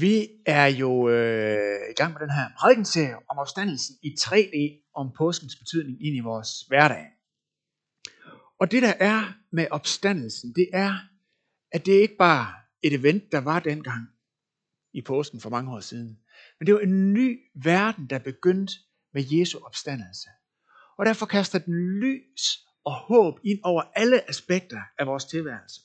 Vi 0.00 0.28
er 0.46 0.66
jo 0.66 1.08
øh, 1.08 1.90
i 1.90 1.94
gang 1.96 2.12
med 2.12 2.20
den 2.20 2.30
her 2.30 2.48
prædikenserie 2.58 3.16
om 3.28 3.38
opstandelsen 3.38 3.96
i 4.02 4.16
3D, 4.20 4.90
om 4.94 5.12
påskens 5.18 5.56
betydning 5.56 6.06
ind 6.06 6.16
i 6.16 6.20
vores 6.20 6.48
hverdag. 6.68 7.06
Og 8.60 8.70
det 8.70 8.82
der 8.82 8.94
er 9.00 9.32
med 9.52 9.66
opstandelsen, 9.70 10.52
det 10.54 10.68
er, 10.72 10.94
at 11.72 11.86
det 11.86 11.92
ikke 11.92 12.16
bare 12.16 12.52
et 12.82 12.92
event, 12.92 13.32
der 13.32 13.38
var 13.38 13.60
dengang 13.60 14.08
i 14.92 15.02
påsken 15.02 15.40
for 15.40 15.50
mange 15.50 15.72
år 15.72 15.80
siden, 15.80 16.18
men 16.58 16.66
det 16.66 16.74
var 16.74 16.80
en 16.80 17.12
ny 17.12 17.40
verden, 17.64 18.06
der 18.10 18.18
begyndte 18.18 18.72
med 19.12 19.24
Jesu 19.30 19.58
opstandelse. 19.58 20.28
Og 20.98 21.06
derfor 21.06 21.26
kaster 21.26 21.58
den 21.58 21.74
lys 22.00 22.42
og 22.84 22.94
håb 22.94 23.40
ind 23.44 23.60
over 23.62 23.82
alle 23.94 24.28
aspekter 24.30 24.80
af 24.98 25.06
vores 25.06 25.24
tilværelse. 25.24 25.80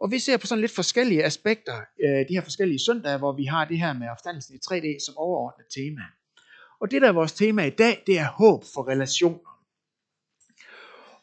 Og 0.00 0.10
vi 0.10 0.18
ser 0.18 0.36
på 0.36 0.46
sådan 0.46 0.60
lidt 0.60 0.74
forskellige 0.74 1.24
aspekter, 1.24 1.76
øh, 2.04 2.28
de 2.28 2.34
her 2.34 2.40
forskellige 2.40 2.78
søndage, 2.78 3.18
hvor 3.18 3.32
vi 3.32 3.44
har 3.44 3.64
det 3.64 3.78
her 3.78 3.92
med 3.92 4.08
opstandelsen 4.08 4.54
i 4.54 4.58
3D 4.58 5.04
som 5.06 5.16
overordnet 5.16 5.66
tema. 5.74 6.02
Og 6.80 6.90
det 6.90 7.02
der 7.02 7.08
er 7.08 7.12
vores 7.12 7.32
tema 7.32 7.64
i 7.64 7.70
dag, 7.70 8.02
det 8.06 8.18
er 8.18 8.28
håb 8.28 8.64
for 8.74 8.88
relationer. 8.88 9.50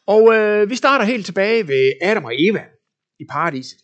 Og 0.06 0.34
øh, 0.34 0.70
vi 0.70 0.76
starter 0.76 1.04
helt 1.04 1.26
tilbage 1.26 1.68
ved 1.68 1.92
Adam 2.02 2.24
og 2.24 2.32
Eva 2.38 2.64
i 3.20 3.24
paradiset. 3.24 3.78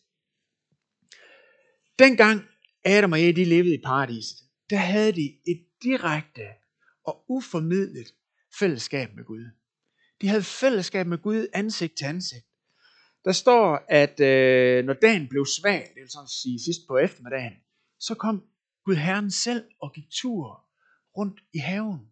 Dengang 1.99 2.43
Adam 2.85 3.13
og 3.13 3.21
Eva 3.21 3.33
de 3.33 3.45
levede 3.45 3.75
i 3.75 3.83
paradiset, 3.85 4.39
der 4.71 4.77
havde 4.77 5.13
de 5.13 5.39
et 5.47 5.67
direkte 5.83 6.47
og 7.05 7.25
uformidlet 7.29 8.15
fællesskab 8.59 9.09
med 9.17 9.25
Gud. 9.25 9.45
De 10.21 10.29
havde 10.29 10.43
fællesskab 10.43 11.07
med 11.07 11.19
Gud 11.19 11.47
ansigt 11.53 11.97
til 11.99 12.05
ansigt. 12.05 12.47
Der 13.25 13.33
står, 13.33 13.85
at 13.89 14.21
øh, 14.21 14.85
når 14.85 14.95
dagen 14.95 15.29
blev 15.29 15.47
svag, 15.47 15.91
det 15.95 16.01
vil 16.01 16.11
sådan 16.11 16.29
sige 16.29 16.65
sidst 16.65 16.81
på 16.89 16.97
eftermiddagen, 16.97 17.53
så 17.99 18.15
kom 18.15 18.45
Gud 18.85 18.95
Herren 18.95 19.31
selv 19.31 19.65
og 19.81 19.93
gik 19.93 20.11
tur 20.11 20.65
rundt 21.17 21.41
i 21.55 21.59
haven 21.59 22.09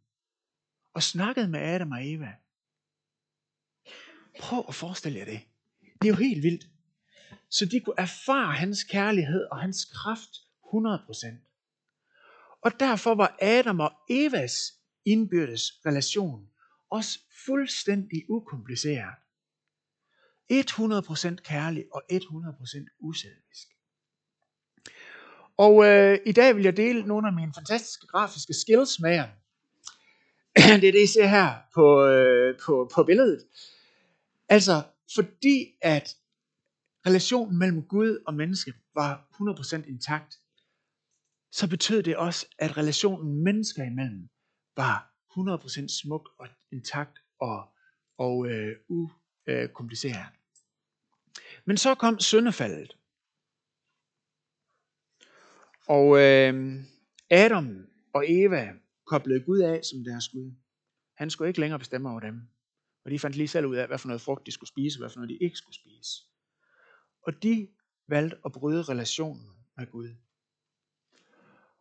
og 0.95 1.03
snakkede 1.03 1.49
med 1.49 1.61
Adam 1.61 1.93
og 1.93 2.09
Eva. 2.13 2.33
Prøv 4.41 4.65
at 4.69 4.75
forestille 4.75 5.19
jer 5.19 5.25
det. 5.25 5.41
Det 5.81 6.09
er 6.09 6.13
jo 6.13 6.15
helt 6.15 6.43
vildt. 6.43 6.67
Så 7.51 7.67
de 7.67 7.81
kunne 7.81 7.99
erfare 7.99 8.53
hans 8.53 8.85
kærlighed 8.85 9.45
og 9.51 9.61
hans 9.61 9.85
kraft 9.85 10.31
100%. 10.65 12.59
Og 12.63 12.81
derfor 12.81 13.15
var 13.15 13.37
Adam 13.41 13.81
og 13.81 13.93
Evas 14.11 14.55
indbyrdes 15.05 15.73
relation 15.87 16.49
også 16.91 17.19
fuldstændig 17.47 18.25
ukompliceret. 18.29 19.15
100% 20.53 21.37
kærlig 21.37 21.85
og 21.93 22.03
100% 22.13 22.99
uselvisk. 23.01 23.69
Og 25.57 25.85
øh, 25.85 26.19
i 26.27 26.33
dag 26.33 26.57
vil 26.57 26.65
jeg 26.65 26.77
dele 26.77 27.03
nogle 27.03 27.27
af 27.29 27.33
mine 27.33 27.53
fantastiske 27.55 28.07
grafiske 28.07 28.55
skills 28.55 29.01
med 29.01 29.11
jer. 29.11 29.29
Det 30.81 30.89
er 30.89 30.93
det, 30.93 31.03
I 31.03 31.07
ser 31.07 31.27
her 31.27 31.55
på, 31.75 32.05
øh, 32.07 32.59
på, 32.67 32.91
på 32.95 33.05
billedet. 33.05 33.45
Altså, 34.49 34.83
fordi 35.15 35.67
at 35.81 36.17
relationen 37.07 37.59
mellem 37.59 37.83
Gud 37.83 38.23
og 38.27 38.35
menneske 38.35 38.73
var 38.95 39.29
100% 39.85 39.89
intakt, 39.89 40.39
så 41.53 41.69
betød 41.69 42.03
det 42.03 42.17
også, 42.17 42.47
at 42.59 42.77
relationen 42.77 43.45
mennesker 43.45 43.85
imellem 43.85 44.29
var 44.77 45.13
100% 45.39 46.01
smuk 46.03 46.29
og 46.39 46.49
intakt 46.73 47.19
og, 47.41 47.69
og 48.19 48.47
øh, 48.47 48.77
Øh, 49.47 49.69
kompliceret. 49.69 50.27
Men 51.65 51.77
så 51.77 51.95
kom 51.95 52.21
syndefaldet. 52.21 52.97
Og 55.87 56.19
øh, 56.19 56.85
Adam 57.31 57.87
og 58.15 58.25
Eva 58.29 58.73
koblede 59.07 59.45
Gud 59.45 59.61
af 59.61 59.85
som 59.85 60.05
deres 60.05 60.29
Gud. 60.29 60.53
Han 61.17 61.31
skulle 61.31 61.49
ikke 61.49 61.61
længere 61.61 61.79
bestemme 61.79 62.11
over 62.11 62.21
dem. 62.21 62.41
Og 63.05 63.11
de 63.11 63.19
fandt 63.19 63.37
lige 63.37 63.49
selv 63.49 63.67
ud 63.67 63.77
af, 63.77 63.87
hvad 63.87 63.99
for 63.99 64.09
noget 64.09 64.21
frugt 64.21 64.47
de 64.47 64.53
skulle 64.53 64.69
spise, 64.69 64.97
og 64.97 65.01
hvad 65.01 65.11
for 65.11 65.21
noget 65.21 65.31
de 65.31 65.45
ikke 65.45 65.57
skulle 65.57 65.75
spise. 65.75 66.11
Og 67.27 67.43
de 67.43 67.69
valgte 68.09 68.37
at 68.45 68.53
bryde 68.53 68.83
relationen 68.83 69.51
med 69.77 69.87
Gud. 69.87 70.15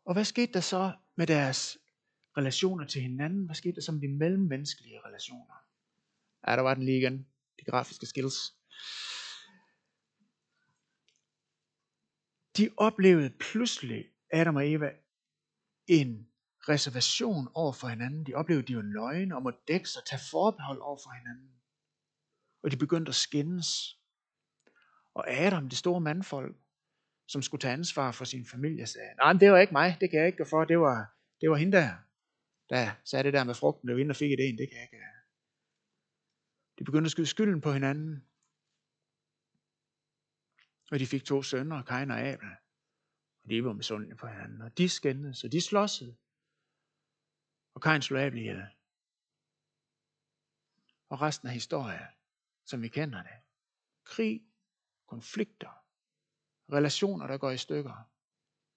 Og 0.05 0.13
hvad 0.13 0.25
skete 0.25 0.53
der 0.53 0.59
så 0.59 0.91
med 1.15 1.27
deres 1.27 1.77
relationer 2.37 2.87
til 2.87 3.01
hinanden? 3.01 3.45
Hvad 3.45 3.55
skete 3.55 3.75
der 3.75 3.81
så 3.81 3.91
med 3.91 4.01
de 4.01 4.07
mellemmenneskelige 4.07 4.99
relationer? 5.05 5.55
Ja, 6.47 6.55
der 6.55 6.61
var 6.61 6.73
den 6.73 6.83
lige 6.83 6.97
igen. 6.97 7.27
De 7.65 7.71
grafiske 7.71 8.05
skills. 8.05 8.35
De 12.57 12.69
oplevede 12.77 13.29
pludselig, 13.39 14.05
Adam 14.33 14.55
og 14.55 14.71
Eva, 14.71 14.91
en 15.87 16.27
reservation 16.69 17.47
over 17.53 17.73
for 17.73 17.87
hinanden. 17.87 18.25
De 18.25 18.33
oplevede, 18.33 18.67
de 18.67 18.75
var 18.75 18.81
nøgne 18.81 19.35
om 19.35 19.47
at 19.47 19.55
dække 19.67 19.89
sig, 19.89 20.01
tage 20.05 20.21
forbehold 20.31 20.79
over 20.79 20.99
for 21.03 21.11
hinanden. 21.11 21.51
Og 22.63 22.71
de 22.71 22.77
begyndte 22.77 23.09
at 23.09 23.15
skændes. 23.15 23.97
Og 25.13 25.29
Adam, 25.29 25.69
det 25.69 25.77
store 25.77 26.01
mandfolk, 26.01 26.55
som 27.27 27.41
skulle 27.41 27.61
tage 27.61 27.73
ansvar 27.73 28.11
for 28.11 28.25
sin 28.25 28.45
familie, 28.45 28.87
sagde, 28.87 29.15
nej, 29.17 29.33
det 29.33 29.51
var 29.51 29.57
ikke 29.57 29.73
mig, 29.73 29.97
det 30.01 30.09
kan 30.09 30.19
jeg 30.19 30.27
ikke 30.27 30.37
gøre 30.37 30.47
for, 30.47 30.65
det 30.65 30.79
var, 30.79 31.15
det 31.41 31.49
var 31.49 31.55
hende 31.55 31.77
der, 31.77 31.89
der 32.69 32.91
sagde 33.03 33.23
det 33.23 33.33
der 33.33 33.43
med 33.43 33.55
frugten, 33.55 33.87
blev 33.87 33.99
ind 33.99 34.09
og 34.09 34.15
fik 34.15 34.31
idéen, 34.31 34.57
det 34.57 34.69
kan 34.69 34.77
jeg 34.77 34.89
ikke. 34.93 35.20
De 36.81 36.85
begyndte 36.85 37.07
at 37.07 37.11
skyde 37.11 37.27
skylden 37.27 37.61
på 37.61 37.71
hinanden. 37.71 38.27
Og 40.91 40.99
de 40.99 41.07
fik 41.07 41.23
to 41.25 41.43
sønner, 41.43 41.83
Kain 41.83 42.11
og 42.11 42.19
Abel. 42.19 42.49
Og 43.43 43.49
de 43.49 43.63
var 43.63 43.73
misundelige 43.73 44.15
på 44.15 44.27
hinanden. 44.27 44.61
Og 44.61 44.77
de 44.77 44.89
skændes, 44.89 45.43
og 45.43 45.51
de 45.51 45.61
slåsede. 45.61 46.17
Og 47.73 47.81
Kain 47.81 48.01
slog 48.01 48.21
Abel 48.21 48.39
ihjel. 48.39 48.63
Og 51.09 51.21
resten 51.21 51.47
af 51.47 51.53
historien, 51.53 52.07
som 52.65 52.81
vi 52.81 52.87
kender 52.87 53.23
det. 53.23 53.37
Krig, 54.03 54.45
konflikter, 55.07 55.85
relationer, 56.73 57.27
der 57.27 57.37
går 57.37 57.51
i 57.51 57.57
stykker. 57.57 58.11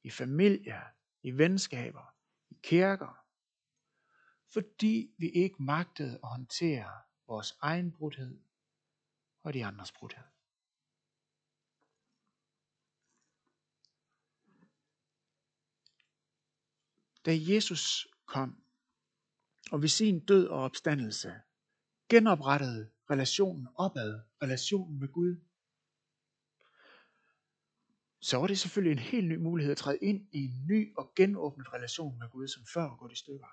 I 0.02 0.10
familier, 0.10 0.82
i 1.22 1.30
venskaber, 1.30 2.16
i 2.50 2.58
kirker. 2.62 3.26
Fordi 4.52 5.14
vi 5.18 5.28
ikke 5.28 5.62
magtede 5.62 6.14
at 6.22 6.28
håndtere 6.28 7.04
vores 7.28 7.56
egen 7.60 7.92
brudhed 7.92 8.38
og 9.42 9.54
de 9.54 9.64
andres 9.64 9.92
brudhed. 9.92 10.24
Da 17.26 17.54
Jesus 17.54 18.08
kom 18.26 18.64
og 19.72 19.82
ved 19.82 19.88
sin 19.88 20.20
død 20.20 20.46
og 20.46 20.62
opstandelse 20.62 21.34
genoprettede 22.08 22.90
relationen 23.10 23.68
opad, 23.74 24.20
relationen 24.42 25.00
med 25.00 25.08
Gud, 25.08 25.36
så 28.20 28.36
var 28.36 28.46
det 28.46 28.58
selvfølgelig 28.58 28.92
en 28.92 28.98
helt 28.98 29.28
ny 29.28 29.36
mulighed 29.36 29.72
at 29.72 29.78
træde 29.78 29.98
ind 29.98 30.28
i 30.32 30.44
en 30.44 30.66
ny 30.66 30.96
og 30.96 31.12
genåbnet 31.16 31.72
relation 31.72 32.18
med 32.18 32.28
Gud, 32.30 32.48
som 32.48 32.66
før 32.74 32.82
var 32.82 32.96
gået 32.96 33.12
i 33.12 33.16
stykker. 33.16 33.46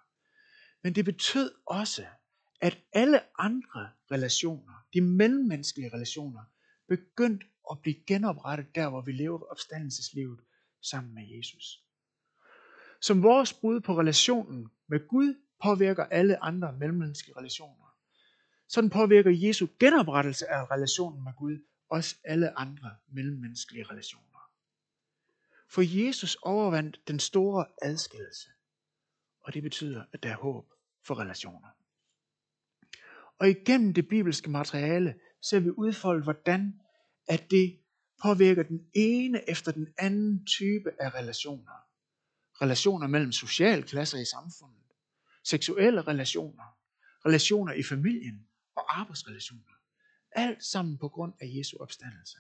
Men 0.82 0.96
det 0.96 1.06
betød 1.06 1.56
også, 1.66 2.08
at 2.62 2.78
alle 2.94 3.40
andre 3.40 3.90
relationer, 4.12 4.74
de 4.94 5.02
mellemmenneskelige 5.02 5.94
relationer, 5.94 6.42
begyndte 6.88 7.46
at 7.72 7.80
blive 7.82 7.96
genoprettet 8.08 8.76
der, 8.76 8.90
hvor 8.90 9.02
vi 9.02 9.12
lever 9.12 9.52
opstandelseslivet 9.52 10.40
sammen 10.82 11.14
med 11.14 11.24
Jesus. 11.38 11.84
Som 13.02 13.24
vores 13.24 13.54
brud 13.54 13.82
på 13.82 14.00
relationen 14.00 14.68
med 14.88 15.08
Gud 15.08 15.36
påvirker 15.64 16.04
alle 16.04 16.44
andre 16.44 16.74
mellemmenneskelige 16.74 17.38
relationer. 17.38 17.96
Sådan 18.68 18.90
påvirker 18.90 19.32
Jesu 19.32 19.68
genoprettelse 19.80 20.48
af 20.48 20.72
relationen 20.72 21.24
med 21.24 21.32
Gud 21.38 21.60
også 21.90 22.16
alle 22.24 22.60
andre 22.60 22.96
mellemmenneskelige 23.08 23.84
relationer. 23.84 24.52
For 25.70 26.06
Jesus 26.06 26.36
overvandt 26.36 27.00
den 27.08 27.20
store 27.20 27.66
adskillelse, 27.82 28.50
og 29.44 29.54
det 29.54 29.64
betyder, 29.64 30.06
at 30.12 30.24
der 30.24 30.30
er 30.30 30.38
håb 30.38 30.74
for 31.08 31.20
relationer. 31.20 31.68
Og 33.42 33.50
igennem 33.50 33.94
det 33.94 34.08
bibelske 34.08 34.50
materiale 34.50 35.16
ser 35.42 35.60
vi 35.60 35.70
udfoldet, 35.70 36.24
hvordan 36.24 36.74
at 37.28 37.52
det 37.52 37.80
påvirker 38.24 38.64
den 38.64 38.80
ene 38.94 39.50
efter 39.50 39.72
den 39.72 39.88
anden 39.98 40.46
type 40.46 40.90
af 41.00 41.16
relationer. 41.16 41.78
Relationer 42.62 43.08
mellem 43.08 43.32
socialklasser 43.32 44.18
i 44.18 44.26
samfundet, 44.26 44.86
seksuelle 45.44 46.02
relationer, 46.02 46.78
relationer 47.26 47.74
i 47.74 47.84
familien 47.84 48.48
og 48.76 49.00
arbejdsrelationer. 49.00 49.76
Alt 50.32 50.64
sammen 50.64 50.98
på 50.98 51.10
grund 51.10 51.34
af 51.42 51.48
Jesu 51.58 51.78
opstandelse. 51.78 52.38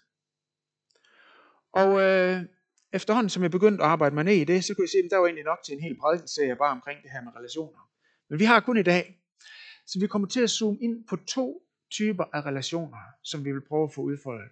Og 1.73 2.01
øh, 2.01 2.45
efterhånden 2.93 3.29
som 3.29 3.43
jeg 3.43 3.51
begyndte 3.51 3.83
at 3.83 3.89
arbejde 3.89 4.15
mig 4.15 4.23
ned 4.23 4.35
i 4.35 4.43
det, 4.43 4.63
så 4.63 4.73
kunne 4.73 4.83
jeg 4.83 4.89
se, 4.89 4.97
at 5.05 5.11
der 5.11 5.17
var 5.17 5.25
egentlig 5.25 5.45
nok 5.45 5.59
til 5.65 5.73
en 5.73 5.81
hel 5.81 5.97
prædikenserie 5.99 6.55
bare 6.55 6.71
omkring 6.71 7.03
det 7.03 7.11
her 7.11 7.21
med 7.21 7.31
relationer. 7.35 7.89
Men 8.29 8.39
vi 8.39 8.45
har 8.45 8.59
kun 8.59 8.77
i 8.77 8.83
dag, 8.83 9.20
så 9.91 9.99
vi 9.99 10.07
kommer 10.07 10.27
til 10.27 10.41
at 10.41 10.49
zoome 10.49 10.77
ind 10.81 11.03
på 11.07 11.15
to 11.15 11.67
typer 11.89 12.23
af 12.33 12.41
relationer, 12.45 12.97
som 13.21 13.45
vi 13.45 13.51
vil 13.51 13.61
prøve 13.61 13.83
at 13.83 13.93
få 13.93 14.01
udfoldet. 14.01 14.51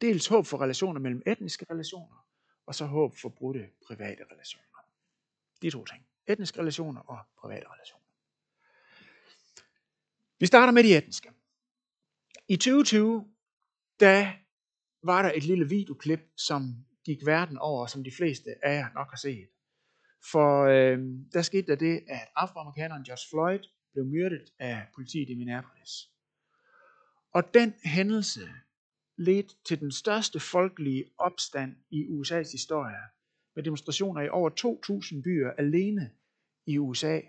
Dels 0.00 0.26
håb 0.26 0.46
for 0.46 0.60
relationer 0.60 1.00
mellem 1.00 1.22
etniske 1.26 1.66
relationer, 1.70 2.26
og 2.66 2.74
så 2.74 2.84
håb 2.84 3.16
for 3.16 3.28
brudte 3.28 3.68
private 3.86 4.24
relationer. 4.32 4.64
De 5.62 5.70
to 5.70 5.84
ting. 5.84 6.06
Etniske 6.26 6.60
relationer 6.60 7.00
og 7.00 7.18
private 7.40 7.66
relationer. 7.66 8.04
Vi 10.38 10.46
starter 10.46 10.72
med 10.72 10.84
de 10.84 10.96
etniske. 10.96 11.30
I 12.48 12.56
2020, 12.56 13.28
der 14.00 14.32
var 15.02 15.22
der 15.22 15.32
et 15.32 15.44
lille 15.44 15.68
videoklip, 15.68 16.20
som 16.36 16.74
gik 17.04 17.26
verden 17.26 17.58
over, 17.58 17.86
som 17.86 18.04
de 18.04 18.12
fleste 18.16 18.50
af 18.62 18.74
jer 18.74 18.92
nok 18.94 19.10
har 19.10 19.16
set. 19.16 19.48
For 20.32 20.64
øh, 20.64 20.98
der 21.32 21.42
skete 21.42 21.66
der 21.66 21.76
det, 21.76 22.04
at 22.08 22.28
afroamerikaneren 22.36 23.04
George 23.04 23.28
Floyd 23.30 23.77
blev 23.98 24.06
myrdet 24.06 24.52
af 24.58 24.86
politiet 24.94 25.30
i 25.30 25.34
Minneapolis. 25.34 26.10
Og 27.32 27.54
den 27.54 27.74
hændelse 27.84 28.40
ledte 29.16 29.54
til 29.64 29.80
den 29.80 29.92
største 29.92 30.40
folkelige 30.40 31.04
opstand 31.18 31.76
i 31.90 32.06
USA's 32.06 32.52
historie, 32.52 33.02
med 33.54 33.64
demonstrationer 33.64 34.20
i 34.20 34.28
over 34.28 34.50
2.000 35.16 35.22
byer 35.22 35.50
alene 35.50 36.10
i 36.66 36.78
USA, 36.78 37.20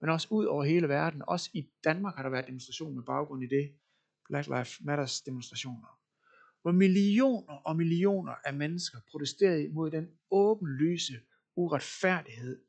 men 0.00 0.10
også 0.10 0.28
ud 0.30 0.44
over 0.44 0.64
hele 0.64 0.88
verden. 0.88 1.22
Også 1.26 1.50
i 1.54 1.68
Danmark 1.84 2.16
har 2.16 2.22
der 2.22 2.30
været 2.30 2.46
demonstrationer 2.46 2.94
med 2.94 3.02
baggrund 3.02 3.44
i 3.44 3.46
det. 3.46 3.72
Black 4.28 4.46
Lives 4.46 4.80
Matters 4.80 5.20
demonstrationer. 5.20 6.00
Hvor 6.62 6.72
millioner 6.72 7.54
og 7.54 7.76
millioner 7.76 8.32
af 8.44 8.54
mennesker 8.54 8.98
protesterede 9.10 9.68
mod 9.68 9.90
den 9.90 10.10
åbenlyse 10.30 11.14
uretfærdighed, 11.56 12.62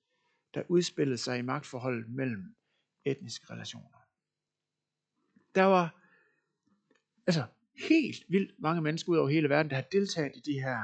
der 0.54 0.64
udspillede 0.68 1.18
sig 1.18 1.40
i 1.40 1.42
magtforholdet 1.42 2.10
mellem 2.10 2.56
etniske 3.06 3.54
relationer. 3.54 4.06
Der 5.56 5.64
var 5.64 6.02
altså 7.28 7.44
helt 7.90 8.24
vildt 8.30 8.52
mange 8.60 8.82
mennesker 8.82 9.12
ud 9.12 9.18
over 9.18 9.30
hele 9.30 9.50
verden, 9.50 9.70
der 9.70 9.76
har 9.76 9.86
deltaget 9.92 10.32
i 10.36 10.40
de 10.40 10.54
her 10.54 10.80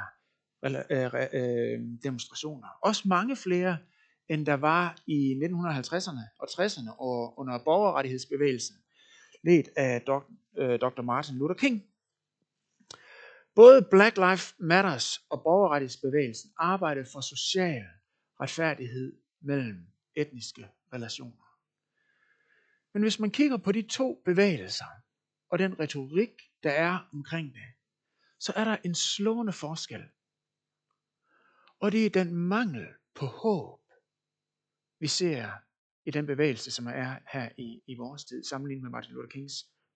øh, 0.65 1.13
øh, 1.33 1.79
demonstrationer. 2.03 2.67
Også 2.81 3.07
mange 3.07 3.35
flere, 3.35 3.77
end 4.29 4.45
der 4.45 4.53
var 4.53 5.01
i 5.07 5.33
1950'erne 5.43 6.39
og 6.39 6.47
60'erne 6.49 6.99
og 6.99 7.39
under 7.39 7.63
borgerrettighedsbevægelsen, 7.63 8.75
ledt 9.43 9.69
af 9.75 10.01
Dr. 10.01 10.99
Øh, 10.99 11.05
Martin 11.05 11.37
Luther 11.37 11.55
King. 11.55 11.83
Både 13.55 13.87
Black 13.91 14.17
Lives 14.17 14.55
Matters 14.59 15.17
og 15.29 15.43
borgerrettighedsbevægelsen 15.43 16.51
arbejdede 16.57 17.05
for 17.13 17.21
social 17.21 17.83
retfærdighed 18.41 19.17
mellem 19.41 19.85
etniske 20.15 20.67
relationer. 20.93 21.50
Men 22.93 23.03
hvis 23.03 23.19
man 23.19 23.31
kigger 23.31 23.57
på 23.57 23.71
de 23.71 23.81
to 23.81 24.21
bevægelser 24.25 24.85
og 25.49 25.59
den 25.59 25.79
retorik, 25.79 26.41
der 26.63 26.71
er 26.71 27.09
omkring 27.13 27.53
det, 27.53 27.63
så 28.39 28.53
er 28.55 28.63
der 28.63 28.77
en 28.85 28.95
slående 28.95 29.53
forskel. 29.53 30.03
Og 31.79 31.91
det 31.91 32.05
er 32.05 32.09
den 32.09 32.35
mangel 32.35 32.87
på 33.15 33.25
håb, 33.25 33.79
vi 34.99 35.07
ser 35.07 35.51
i 36.05 36.11
den 36.11 36.25
bevægelse, 36.25 36.71
som 36.71 36.87
er 36.87 37.15
her 37.33 37.49
i, 37.57 37.81
i 37.87 37.95
vores 37.95 38.25
tid, 38.25 38.43
sammenlignet 38.43 38.83
med 38.83 38.91
Martin 38.91 39.13
Luther 39.13 39.29
Kings 39.29 39.53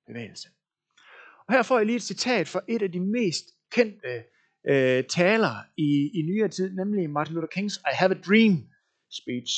bevægelse. 0.07 0.49
Og 1.47 1.53
her 1.53 1.63
får 1.63 1.77
jeg 1.77 1.85
lige 1.85 1.95
et 1.95 2.03
citat 2.03 2.47
fra 2.47 2.61
et 2.67 2.81
af 2.81 2.91
de 2.91 2.99
mest 2.99 3.45
kendte 3.71 4.23
øh, 4.67 5.03
taler 5.03 5.55
i, 5.77 6.19
i 6.19 6.21
nyere 6.21 6.47
tid, 6.47 6.73
nemlig 6.73 7.09
Martin 7.09 7.35
Luther 7.35 7.47
Kings 7.47 7.77
I 7.77 7.93
Have 7.93 8.15
a 8.15 8.21
Dream 8.21 8.69
speech. 9.11 9.51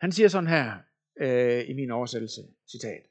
Han 0.00 0.12
siger 0.12 0.28
sådan 0.28 0.48
her 0.48 0.78
øh, 1.20 1.68
i 1.68 1.72
min 1.72 1.90
oversættelse, 1.90 2.42
citat. 2.70 3.02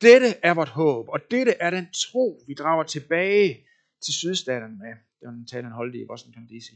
Dette 0.00 0.26
er 0.42 0.54
vort 0.54 0.68
håb, 0.68 1.08
og 1.08 1.20
dette 1.30 1.52
er 1.52 1.70
den 1.70 1.86
tro, 1.92 2.42
vi 2.46 2.54
drager 2.54 2.84
tilbage 2.84 3.66
til 4.04 4.14
sydstaterne 4.14 4.76
med. 4.78 4.94
Det 5.20 5.26
var 5.26 5.32
en 5.32 5.46
tale, 5.46 5.62
han 5.62 5.72
holdt 5.72 5.94
i 5.94 6.06
Washington 6.10 6.46
D.C. 6.46 6.70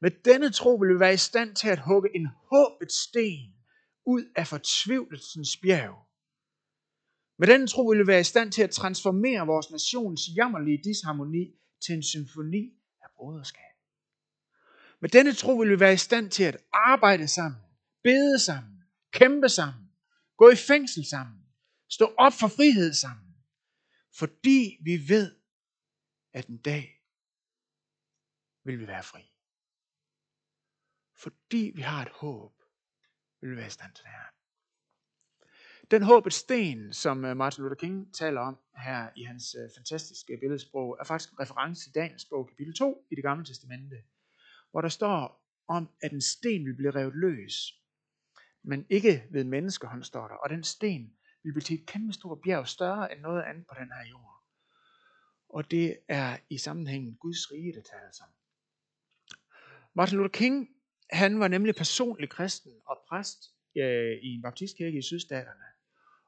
Med 0.00 0.10
denne 0.24 0.50
tro 0.50 0.74
vil 0.74 0.94
vi 0.94 1.00
være 1.00 1.14
i 1.14 1.16
stand 1.16 1.54
til 1.54 1.68
at 1.68 1.78
hugge 1.78 2.16
en 2.16 2.28
håbet 2.50 2.92
sten 2.92 3.54
ud 4.06 4.24
af 4.36 4.46
fortvivlelsens 4.46 5.56
bjerg. 5.62 5.96
Med 7.38 7.48
denne 7.48 7.66
tro 7.66 7.82
vil 7.82 7.98
vi 7.98 8.06
være 8.06 8.20
i 8.20 8.24
stand 8.32 8.52
til 8.52 8.62
at 8.62 8.70
transformere 8.70 9.46
vores 9.46 9.70
nations 9.70 10.20
jammerlige 10.36 10.80
disharmoni 10.84 11.54
til 11.86 11.94
en 11.94 12.02
symfoni 12.02 12.72
af 13.02 13.08
broderskab. 13.16 13.74
Med 15.00 15.08
denne 15.08 15.32
tro 15.32 15.52
vil 15.54 15.70
vi 15.70 15.80
være 15.80 15.92
i 15.92 15.96
stand 15.96 16.30
til 16.30 16.44
at 16.44 16.56
arbejde 16.72 17.28
sammen, 17.28 17.60
bede 18.02 18.38
sammen, 18.38 18.69
kæmpe 19.12 19.48
sammen, 19.48 19.92
gå 20.36 20.50
i 20.50 20.56
fængsel 20.56 21.04
sammen, 21.04 21.46
stå 21.90 22.14
op 22.18 22.32
for 22.32 22.48
frihed 22.48 22.92
sammen, 22.92 23.34
fordi 24.18 24.78
vi 24.84 25.08
ved, 25.08 25.36
at 26.32 26.46
en 26.46 26.58
dag 26.58 27.00
vil 28.64 28.80
vi 28.80 28.86
være 28.86 29.02
fri. 29.02 29.22
Fordi 31.16 31.72
vi 31.74 31.82
har 31.82 32.02
et 32.02 32.12
håb, 32.12 32.62
vil 33.40 33.50
vi 33.50 33.56
være 33.56 33.66
i 33.66 33.70
stand 33.70 33.94
til 33.94 34.04
det 34.04 34.12
her. 34.12 34.30
Den 35.90 36.02
håbets 36.02 36.36
sten, 36.36 36.92
som 36.92 37.24
øh, 37.24 37.36
Martin 37.36 37.62
Luther 37.62 37.76
King 37.76 38.14
taler 38.14 38.40
om 38.40 38.58
her 38.76 39.10
i 39.16 39.22
hans 39.22 39.54
øh, 39.54 39.70
fantastiske 39.76 40.38
billedsprog, 40.40 40.96
er 41.00 41.04
faktisk 41.04 41.32
en 41.32 41.40
reference 41.40 41.84
til 41.84 41.94
Daniels 41.94 42.24
bog, 42.24 42.48
kapitel 42.48 42.74
2 42.74 43.06
i 43.10 43.14
det 43.14 43.24
gamle 43.24 43.44
testamente, 43.44 43.96
hvor 44.70 44.80
der 44.80 44.88
står 44.88 45.46
om, 45.68 45.90
at 46.02 46.12
en 46.12 46.20
sten 46.20 46.66
vil 46.66 46.76
blive 46.76 46.90
revet 46.90 47.14
løs, 47.14 47.79
men 48.62 48.86
ikke 48.90 49.26
ved 49.30 49.44
menneskehånd 49.44 50.04
står 50.04 50.28
der, 50.28 50.34
og 50.34 50.50
den 50.50 50.64
sten 50.64 51.12
vil 51.42 51.52
blive 51.52 51.62
til 51.62 51.80
et 51.80 51.86
kæmpe 51.86 52.12
stort 52.12 52.40
bjerg, 52.40 52.68
større 52.68 53.12
end 53.12 53.20
noget 53.20 53.42
andet 53.42 53.66
på 53.66 53.74
den 53.78 53.92
her 53.92 54.10
jord. 54.10 54.44
Og 55.48 55.70
det 55.70 55.98
er 56.08 56.36
i 56.50 56.58
sammenhængen 56.58 57.16
Guds 57.16 57.52
rige, 57.52 57.72
det 57.72 57.84
taler 57.84 58.12
sig. 58.12 58.26
Martin 59.94 60.18
Luther 60.18 60.38
King, 60.38 60.68
han 61.10 61.40
var 61.40 61.48
nemlig 61.48 61.74
personlig 61.74 62.30
kristen 62.30 62.72
og 62.86 62.98
præst 63.08 63.54
øh, 63.76 64.18
i 64.22 64.34
en 64.34 64.42
baptistkirke 64.42 64.98
i 64.98 65.02
sydstaterne. 65.02 65.64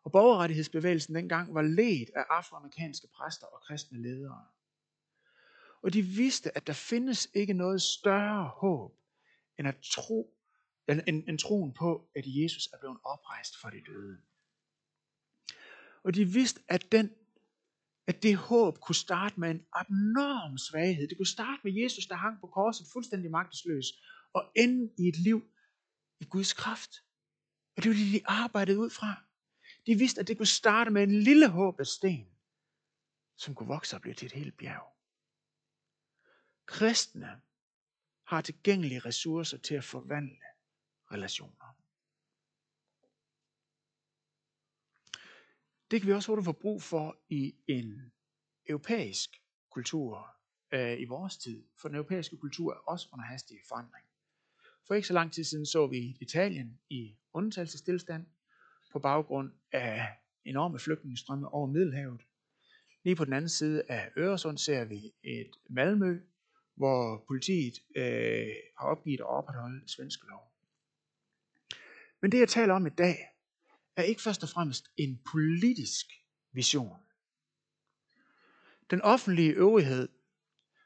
Og 0.04 0.12
borgerrettighedsbevægelsen 0.12 1.14
dengang 1.14 1.54
var 1.54 1.62
ledt 1.62 2.10
af 2.14 2.24
afroamerikanske 2.30 3.06
præster 3.16 3.46
og 3.46 3.60
kristne 3.62 4.02
ledere. 4.02 4.44
Og 5.82 5.92
de 5.92 6.02
vidste, 6.02 6.56
at 6.56 6.66
der 6.66 6.72
findes 6.72 7.28
ikke 7.34 7.52
noget 7.52 7.82
større 7.82 8.44
håb, 8.44 8.92
end 9.58 9.68
at 9.68 9.76
tro, 9.94 10.34
end, 10.92 11.28
end, 11.28 11.38
troen 11.38 11.72
på, 11.72 12.10
at 12.16 12.24
Jesus 12.26 12.66
er 12.72 12.78
blevet 12.78 12.98
oprejst 13.04 13.56
fra 13.56 13.70
de 13.70 13.82
døde. 13.86 14.18
Og 16.04 16.14
de 16.14 16.24
vidste, 16.24 16.60
at, 16.68 16.92
den, 16.92 17.10
at 18.06 18.22
det 18.22 18.36
håb 18.36 18.80
kunne 18.80 18.94
starte 18.94 19.40
med 19.40 19.50
en 19.50 19.66
abnorm 19.72 20.58
svaghed. 20.58 21.08
Det 21.08 21.16
kunne 21.16 21.26
starte 21.26 21.60
med 21.64 21.72
Jesus, 21.82 22.06
der 22.06 22.14
hang 22.14 22.40
på 22.40 22.46
korset 22.46 22.86
fuldstændig 22.92 23.30
magtesløs, 23.30 23.86
og 24.32 24.52
ende 24.56 24.92
i 24.98 25.08
et 25.08 25.16
liv 25.16 25.50
i 26.20 26.24
Guds 26.24 26.52
kraft. 26.52 26.90
Og 27.76 27.82
det 27.82 27.88
var 27.88 27.96
det, 27.96 28.12
de 28.12 28.26
arbejdede 28.26 28.78
ud 28.78 28.90
fra. 28.90 29.22
De 29.86 29.94
vidste, 29.94 30.20
at 30.20 30.28
det 30.28 30.36
kunne 30.36 30.46
starte 30.46 30.90
med 30.90 31.02
en 31.02 31.22
lille 31.22 31.48
håb 31.48 31.80
af 31.80 31.86
sten, 31.86 32.26
som 33.36 33.54
kunne 33.54 33.68
vokse 33.68 33.96
og 33.96 34.00
blive 34.02 34.14
til 34.14 34.26
et 34.26 34.32
helt 34.32 34.56
bjerg. 34.56 34.92
Kristne 36.66 37.40
har 38.26 38.40
tilgængelige 38.40 39.00
ressourcer 39.00 39.58
til 39.58 39.74
at 39.74 39.84
forvandle 39.84 40.51
relationer. 41.12 41.76
Det 45.90 46.00
kan 46.00 46.08
vi 46.08 46.12
også 46.12 46.28
hurtigt 46.32 46.44
få 46.44 46.52
brug 46.52 46.82
for 46.82 47.16
i 47.28 47.54
en 47.66 48.12
europæisk 48.68 49.30
kultur 49.70 50.36
øh, 50.72 51.00
i 51.00 51.04
vores 51.04 51.36
tid. 51.36 51.64
For 51.80 51.88
den 51.88 51.96
europæiske 51.96 52.36
kultur 52.36 52.72
er 52.72 52.78
også 52.78 53.08
under 53.12 53.24
hastig 53.24 53.58
forandring. 53.68 54.06
For 54.86 54.94
ikke 54.94 55.08
så 55.08 55.14
lang 55.14 55.32
tid 55.32 55.44
siden 55.44 55.66
så 55.66 55.86
vi 55.86 56.16
Italien 56.20 56.80
i 56.90 57.16
undtagelsestilstand 57.32 58.26
på 58.92 58.98
baggrund 58.98 59.52
af 59.72 60.08
enorme 60.44 60.78
flygtningestrømme 60.78 61.48
over 61.48 61.66
Middelhavet. 61.66 62.20
Lige 63.04 63.16
på 63.16 63.24
den 63.24 63.32
anden 63.32 63.48
side 63.48 63.82
af 63.88 64.10
Øresund 64.16 64.58
ser 64.58 64.84
vi 64.84 65.12
et 65.22 65.50
Malmø, 65.70 66.20
hvor 66.74 67.24
politiet 67.28 67.74
øh, 67.96 68.46
har 68.78 68.86
opgivet 68.86 69.20
at 69.20 69.26
opretholde 69.26 69.88
svenske 69.88 70.26
lov. 70.26 70.51
Men 72.22 72.32
det 72.32 72.38
jeg 72.38 72.48
taler 72.48 72.74
om 72.74 72.86
i 72.86 72.90
dag, 72.90 73.28
er 73.96 74.02
ikke 74.02 74.22
først 74.22 74.42
og 74.42 74.48
fremmest 74.48 74.90
en 74.96 75.20
politisk 75.32 76.06
vision. 76.52 76.96
Den 78.90 79.02
offentlige 79.02 79.52
øvrighed 79.52 80.08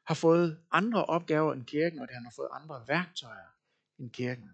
har 0.04 0.14
fået 0.14 0.60
andre 0.70 1.04
opgaver 1.04 1.52
end 1.52 1.64
kirken, 1.64 1.98
og 1.98 2.08
det 2.08 2.16
har 2.16 2.32
fået 2.36 2.48
andre 2.52 2.84
værktøjer 2.88 3.48
end 3.98 4.10
kirken. 4.10 4.50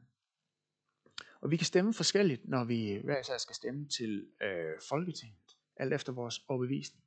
Og 1.41 1.51
vi 1.51 1.57
kan 1.57 1.67
stemme 1.67 1.95
forskelligt, 1.95 2.49
når 2.49 2.65
vi 2.65 3.01
hver 3.05 3.21
især 3.21 3.39
skal 3.39 3.55
stemme 3.55 3.89
til 3.89 4.29
øh, 4.43 4.73
Folketinget, 4.89 5.57
alt 5.77 5.93
efter 5.93 6.13
vores 6.13 6.45
overbevisning. 6.49 7.05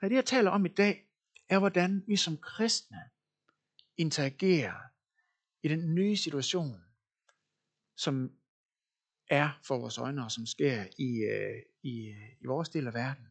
Men 0.00 0.10
det, 0.10 0.16
jeg 0.16 0.24
taler 0.24 0.50
om 0.50 0.66
i 0.66 0.68
dag, 0.68 1.08
er, 1.48 1.58
hvordan 1.58 2.04
vi 2.06 2.16
som 2.16 2.36
kristne 2.36 3.02
interagerer 3.96 4.80
i 5.62 5.68
den 5.68 5.94
nye 5.94 6.16
situation, 6.16 6.84
som 7.96 8.37
er 9.30 9.58
for 9.62 9.78
vores 9.78 9.98
øjne, 9.98 10.24
og 10.24 10.32
som 10.32 10.46
sker 10.46 10.84
i, 10.98 11.16
øh, 11.16 11.62
i, 11.82 12.14
i 12.40 12.46
vores 12.46 12.68
del 12.68 12.86
af 12.86 12.94
verden. 12.94 13.24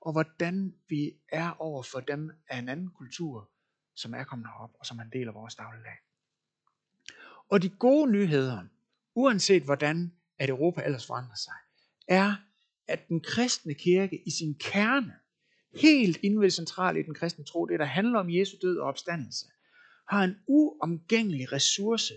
Og 0.00 0.12
hvordan 0.12 0.74
vi 0.88 1.12
er 1.28 1.50
over 1.58 1.82
for 1.82 2.00
dem 2.00 2.30
af 2.48 2.58
en 2.58 2.68
anden 2.68 2.90
kultur, 2.90 3.50
som 3.94 4.14
er 4.14 4.24
kommet 4.24 4.48
herop, 4.48 4.70
og 4.78 4.86
som 4.86 4.98
er 4.98 5.02
en 5.02 5.12
del 5.12 5.28
af 5.28 5.34
vores 5.34 5.54
dagligdag. 5.54 5.96
Og 7.48 7.62
de 7.62 7.68
gode 7.68 8.12
nyheder, 8.12 8.64
uanset 9.14 9.62
hvordan 9.62 10.12
at 10.38 10.50
Europa 10.50 10.82
ellers 10.84 11.06
forandrer 11.06 11.34
sig, 11.34 11.54
er, 12.08 12.34
at 12.88 13.08
den 13.08 13.20
kristne 13.20 13.74
kirke 13.74 14.22
i 14.26 14.30
sin 14.30 14.54
kerne, 14.54 15.14
helt 15.74 16.18
inde 16.22 16.40
ved 16.40 16.50
det 16.50 17.00
i 17.00 17.02
den 17.02 17.14
kristne 17.14 17.44
tro, 17.44 17.66
det 17.66 17.78
der 17.78 17.84
handler 17.84 18.18
om 18.18 18.30
Jesu 18.30 18.56
død 18.62 18.78
og 18.78 18.88
opstandelse, 18.88 19.46
har 20.08 20.24
en 20.24 20.36
uomgængelig 20.46 21.52
ressource 21.52 22.14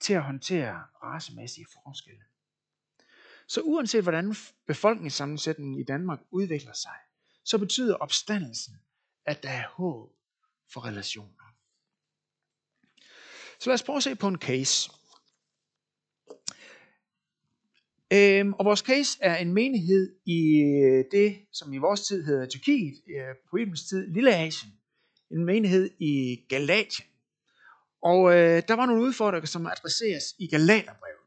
til 0.00 0.14
at 0.14 0.22
håndtere 0.22 0.82
racemæssige 1.02 1.66
forskelle. 1.72 2.22
Så 3.52 3.60
uanset 3.60 4.02
hvordan 4.02 4.34
befolkningssammensætningen 4.66 5.80
i 5.80 5.84
Danmark 5.84 6.18
udvikler 6.30 6.72
sig, 6.72 6.96
så 7.44 7.58
betyder 7.58 7.94
opstandelsen, 7.94 8.74
at 9.26 9.42
der 9.42 9.48
er 9.48 9.68
håb 9.68 10.10
for 10.72 10.84
relationer. 10.84 11.54
Så 13.58 13.70
lad 13.70 13.74
os 13.74 13.82
prøve 13.82 13.96
at 13.96 14.02
se 14.02 14.14
på 14.14 14.28
en 14.28 14.38
case. 14.38 14.90
Øhm, 18.12 18.52
og 18.52 18.64
vores 18.64 18.80
case 18.80 19.18
er 19.20 19.36
en 19.36 19.52
menighed 19.54 20.16
i 20.26 20.60
øh, 20.60 21.04
det, 21.10 21.46
som 21.52 21.72
i 21.72 21.78
vores 21.78 22.00
tid 22.00 22.24
hedder 22.24 22.46
Tyrkiet, 22.46 23.02
øh, 23.08 23.36
på 23.50 23.56
Ibens 23.56 23.88
tid 23.88 24.06
Lille 24.06 24.34
Asien. 24.34 24.72
En 25.30 25.44
menighed 25.44 25.90
i 25.98 26.44
Galatien. 26.48 27.08
Og 28.02 28.32
øh, 28.32 28.62
der 28.68 28.74
var 28.74 28.86
nogle 28.86 29.02
udfordringer, 29.02 29.46
som 29.46 29.66
adresseres 29.66 30.24
i 30.38 30.46
Galaterbrevet. 30.46 31.21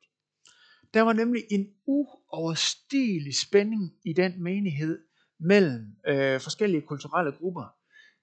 Der 0.96 1.02
var 1.02 1.14
nemlig 1.14 1.44
en 1.52 1.68
uoverstigelig 1.86 3.36
spænding 3.36 3.94
i 4.06 4.14
den 4.14 4.44
menighed 4.44 5.00
mellem 5.40 5.96
øh, 6.08 6.42
forskellige 6.42 6.82
kulturelle 6.82 7.32
grupper. 7.32 7.76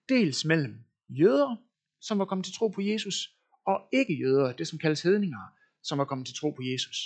Dels 0.09 0.45
mellem 0.45 0.75
jøder, 1.09 1.57
som 2.01 2.19
var 2.19 2.25
kommet 2.25 2.45
til 2.45 2.55
tro 2.55 2.69
på 2.69 2.81
Jesus, 2.81 3.17
og 3.67 3.81
ikke-jøder, 3.93 4.53
det 4.53 4.69
som 4.69 4.79
kaldes 4.79 5.03
hedninger, 5.03 5.39
som 5.83 5.99
var 5.99 6.05
kommet 6.05 6.27
til 6.27 6.37
tro 6.37 6.51
på 6.51 6.63
Jesus. 6.63 6.97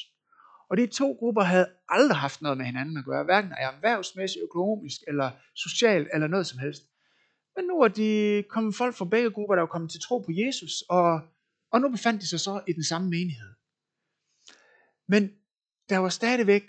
Og 0.71 0.77
de 0.77 0.87
to 0.87 1.17
grupper 1.19 1.43
havde 1.43 1.69
aldrig 1.89 2.17
haft 2.17 2.43
noget 2.43 2.59
med 2.59 2.67
hinanden 2.67 2.97
at 2.97 3.05
gøre, 3.05 3.25
hverken 3.25 3.53
erhvervsmæssigt, 3.59 4.43
økonomisk 4.43 5.01
eller 5.09 5.31
socialt 5.55 6.09
eller 6.15 6.27
noget 6.27 6.47
som 6.47 6.59
helst. 6.59 6.83
Men 7.57 7.65
nu 7.65 7.81
er 7.81 7.89
de 7.89 8.45
kommet 8.49 8.75
folk 8.75 8.95
fra 8.95 9.05
begge 9.05 9.31
grupper, 9.31 9.55
der 9.55 9.63
var 9.63 9.75
kommet 9.75 9.91
til 9.91 10.01
tro 10.01 10.19
på 10.19 10.33
Jesus, 10.33 10.83
og, 10.89 11.21
og 11.73 11.81
nu 11.81 11.89
befandt 11.89 12.23
de 12.23 12.29
sig 12.29 12.41
så 12.41 12.63
i 12.69 12.73
den 12.73 12.85
samme 12.85 13.11
menighed. 13.11 13.53
Men 15.09 15.31
der 15.89 15.99
var 15.99 16.09
stadigvæk 16.09 16.63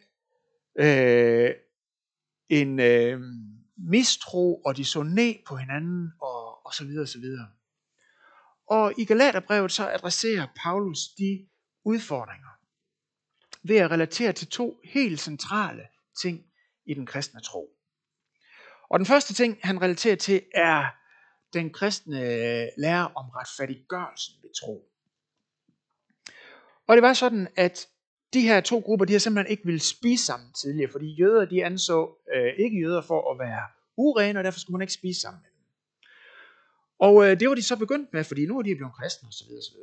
øh, 0.79 1.51
en 2.49 2.79
øh, 2.79 3.21
mistro, 3.77 4.61
og 4.61 4.77
de 4.77 4.85
så 4.85 5.03
ned 5.03 5.35
på 5.47 5.55
hinanden, 5.55 6.11
og, 6.21 6.65
og 6.65 6.73
så 6.73 6.85
videre, 6.85 7.03
og 7.03 7.07
så 7.07 7.19
videre. 7.19 7.47
Og 8.69 8.93
i 8.97 9.05
Galaterbrevet 9.05 9.71
så 9.71 9.89
adresserer 9.89 10.47
Paulus 10.55 11.07
de 11.17 11.47
udfordringer 11.83 12.49
ved 13.63 13.77
at 13.77 13.91
relatere 13.91 14.33
til 14.33 14.47
to 14.47 14.79
helt 14.83 15.19
centrale 15.19 15.87
ting 16.21 16.45
i 16.85 16.93
den 16.93 17.05
kristne 17.05 17.41
tro. 17.41 17.69
Og 18.89 18.99
den 18.99 19.05
første 19.05 19.33
ting, 19.33 19.57
han 19.63 19.81
relaterer 19.81 20.15
til, 20.15 20.41
er 20.53 20.85
den 21.53 21.73
kristne 21.73 22.21
øh, 22.21 22.67
lære 22.77 23.11
om 23.15 23.29
retfærdiggørelsen 23.29 24.35
ved 24.43 24.49
tro. 24.61 24.91
Og 26.87 26.95
det 26.97 27.03
var 27.03 27.13
sådan, 27.13 27.47
at 27.55 27.87
de 28.37 28.41
her 28.41 28.61
to 28.61 28.79
grupper, 28.79 29.05
de 29.05 29.13
har 29.13 29.19
simpelthen 29.19 29.51
ikke 29.51 29.65
ville 29.65 29.79
spise 29.79 30.25
sammen 30.25 30.53
tidligere, 30.53 30.91
fordi 30.91 31.07
jøder, 31.21 31.45
de 31.45 31.65
anså 31.65 32.17
øh, 32.35 32.53
ikke 32.65 32.79
jøder 32.79 33.01
for 33.01 33.31
at 33.31 33.39
være 33.39 33.63
urene, 33.97 34.39
og 34.39 34.43
derfor 34.43 34.59
skulle 34.59 34.77
man 34.77 34.81
ikke 34.81 34.93
spise 34.93 35.21
sammen 35.21 35.41
med 35.41 35.49
dem. 35.49 35.61
Og 36.99 37.25
øh, 37.25 37.39
det 37.39 37.49
var 37.49 37.55
de 37.55 37.61
så 37.61 37.75
begyndt 37.75 38.13
med, 38.13 38.23
fordi 38.23 38.45
nu 38.45 38.57
er 38.57 38.61
de 38.61 38.75
blevet 38.75 38.93
kristne 38.93 39.27
osv. 39.27 39.51
osv. 39.57 39.77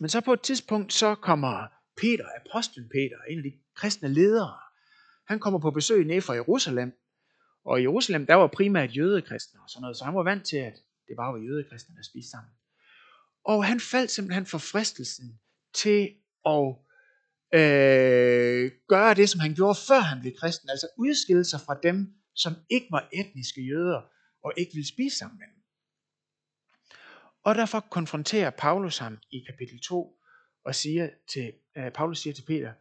Men 0.00 0.08
så 0.08 0.20
på 0.20 0.32
et 0.32 0.40
tidspunkt, 0.40 0.92
så 0.92 1.14
kommer 1.14 1.66
Peter, 1.96 2.24
apostlen 2.40 2.88
Peter, 2.88 3.16
en 3.28 3.38
af 3.38 3.44
de 3.44 3.52
kristne 3.74 4.08
ledere, 4.08 4.58
han 5.26 5.38
kommer 5.38 5.60
på 5.60 5.70
besøg 5.70 6.06
ned 6.06 6.20
fra 6.20 6.34
Jerusalem, 6.34 6.92
og 7.64 7.80
i 7.80 7.82
Jerusalem, 7.82 8.26
der 8.26 8.34
var 8.34 8.46
primært 8.46 8.96
jødekristne 8.96 9.60
og 9.60 9.70
sådan 9.70 9.80
noget, 9.80 9.96
så 9.96 10.04
han 10.04 10.14
var 10.14 10.22
vant 10.22 10.44
til, 10.44 10.56
at 10.56 10.74
det 11.08 11.16
bare 11.16 11.32
var 11.32 11.38
jødekristne, 11.38 11.96
der 11.96 12.02
spiste 12.02 12.30
sammen. 12.30 12.52
Og 13.44 13.64
han 13.64 13.80
faldt 13.80 14.10
simpelthen 14.10 14.46
for 14.46 14.58
fristelsen 14.58 15.40
til 15.74 16.14
at 16.46 16.74
øh, 17.54 18.70
gøre 18.88 19.14
det, 19.14 19.28
som 19.28 19.40
han 19.40 19.54
gjorde 19.54 19.78
før 19.88 20.00
han 20.00 20.20
blev 20.20 20.32
kristen, 20.40 20.70
altså 20.70 20.88
udskille 20.98 21.44
sig 21.44 21.60
fra 21.60 21.78
dem, 21.82 22.14
som 22.34 22.52
ikke 22.70 22.86
var 22.90 23.08
etniske 23.12 23.62
jøder, 23.62 24.02
og 24.44 24.52
ikke 24.56 24.72
ville 24.74 24.88
spise 24.88 25.16
sammen 25.18 25.38
med 25.38 25.46
dem. 25.46 25.60
Og 27.44 27.54
derfor 27.54 27.80
konfronterer 27.80 28.50
Paulus 28.50 28.98
ham 28.98 29.18
i 29.30 29.38
kapitel 29.50 29.80
2 29.80 30.16
og 30.64 30.74
siger 30.74 31.10
til, 31.32 31.52
øh, 31.76 31.92
Paulus 31.92 32.18
siger 32.18 32.34
til 32.34 32.42
Peter, 32.42 32.72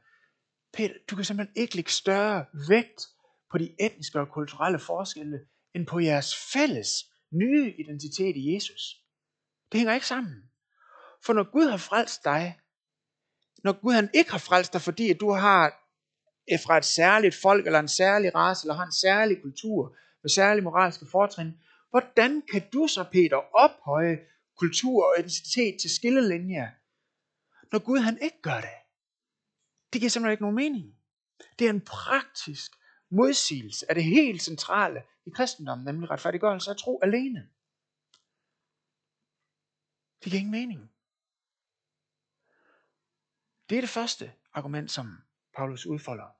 Peter, 0.74 0.94
du 1.10 1.16
kan 1.16 1.26
simpelthen 1.26 1.62
ikke 1.62 1.76
lægge 1.76 1.92
større 1.92 2.46
vægt 2.70 3.02
på 3.52 3.58
de 3.58 3.76
etniske 3.80 4.20
og 4.20 4.30
kulturelle 4.30 4.80
forskelle, 4.80 5.40
end 5.76 5.88
på 5.88 6.00
jeres 6.00 6.36
fælles 6.54 6.90
nye 7.32 7.74
identitet 7.80 8.36
i 8.38 8.54
Jesus. 8.54 8.82
Det 9.72 9.80
hænger 9.80 9.94
ikke 9.94 10.08
sammen. 10.08 10.50
For 11.26 11.34
når 11.34 11.52
Gud 11.52 11.70
har 11.70 11.78
frelst 11.78 12.24
dig, 12.24 12.60
når 13.63 13.82
Gud 13.82 13.94
han 13.94 14.10
ikke 14.13 14.32
har 14.32 14.38
frelst 14.38 14.74
dig, 14.74 14.82
fordi 14.82 15.10
at 15.10 15.20
du 15.20 15.32
har 15.32 15.70
fra 16.66 16.78
et 16.78 16.86
særligt 16.86 17.36
folk, 17.36 17.66
eller 17.66 17.80
en 17.80 17.88
særlig 17.88 18.36
race, 18.36 18.66
eller 18.66 18.74
har 18.74 18.86
en 18.86 18.92
særlig 18.92 19.42
kultur, 19.42 19.96
med 20.24 20.30
særlige 20.30 20.63
moralske 20.63 21.06
fortrin, 21.12 21.58
hvordan 21.89 22.42
kan 22.51 22.70
du 22.74 22.88
så, 22.88 23.04
Peter, 23.12 23.38
ophøje 23.56 24.20
kultur 24.58 25.04
og 25.04 25.13
identitet 25.20 25.78
til 25.82 25.89
skillelinjer, 25.89 26.68
når 27.72 27.80
Gud 27.80 28.00
han 28.00 28.18
ikke 28.22 28.42
gør 28.42 28.62
det? 28.62 28.78
Det 29.94 30.01
giver 30.01 30.10
simpelthen 30.10 30.32
ikke 30.32 30.44
nogen 30.44 30.56
mening. 30.56 30.96
Det 31.60 31.66
er 31.66 31.70
en 31.70 31.82
praktisk 31.82 32.72
modsigelse 33.12 33.86
af 33.89 33.96
det 33.96 34.04
helt 34.04 34.42
centrale 34.42 35.04
i 35.25 35.30
kristendommen, 35.30 35.86
nemlig 35.86 36.10
retfærdiggørelse 36.10 36.72
af 36.72 36.78
tro 36.78 37.00
alene. 37.04 37.50
Det 40.24 40.32
giver 40.32 40.39
ingen 40.39 40.51
mening. 40.51 40.92
Det 43.70 43.78
er 43.78 43.82
det 43.82 43.90
første 43.90 44.32
argument, 44.54 44.92
som 44.92 45.18
Paulus 45.56 45.86
udfolder. 45.86 46.36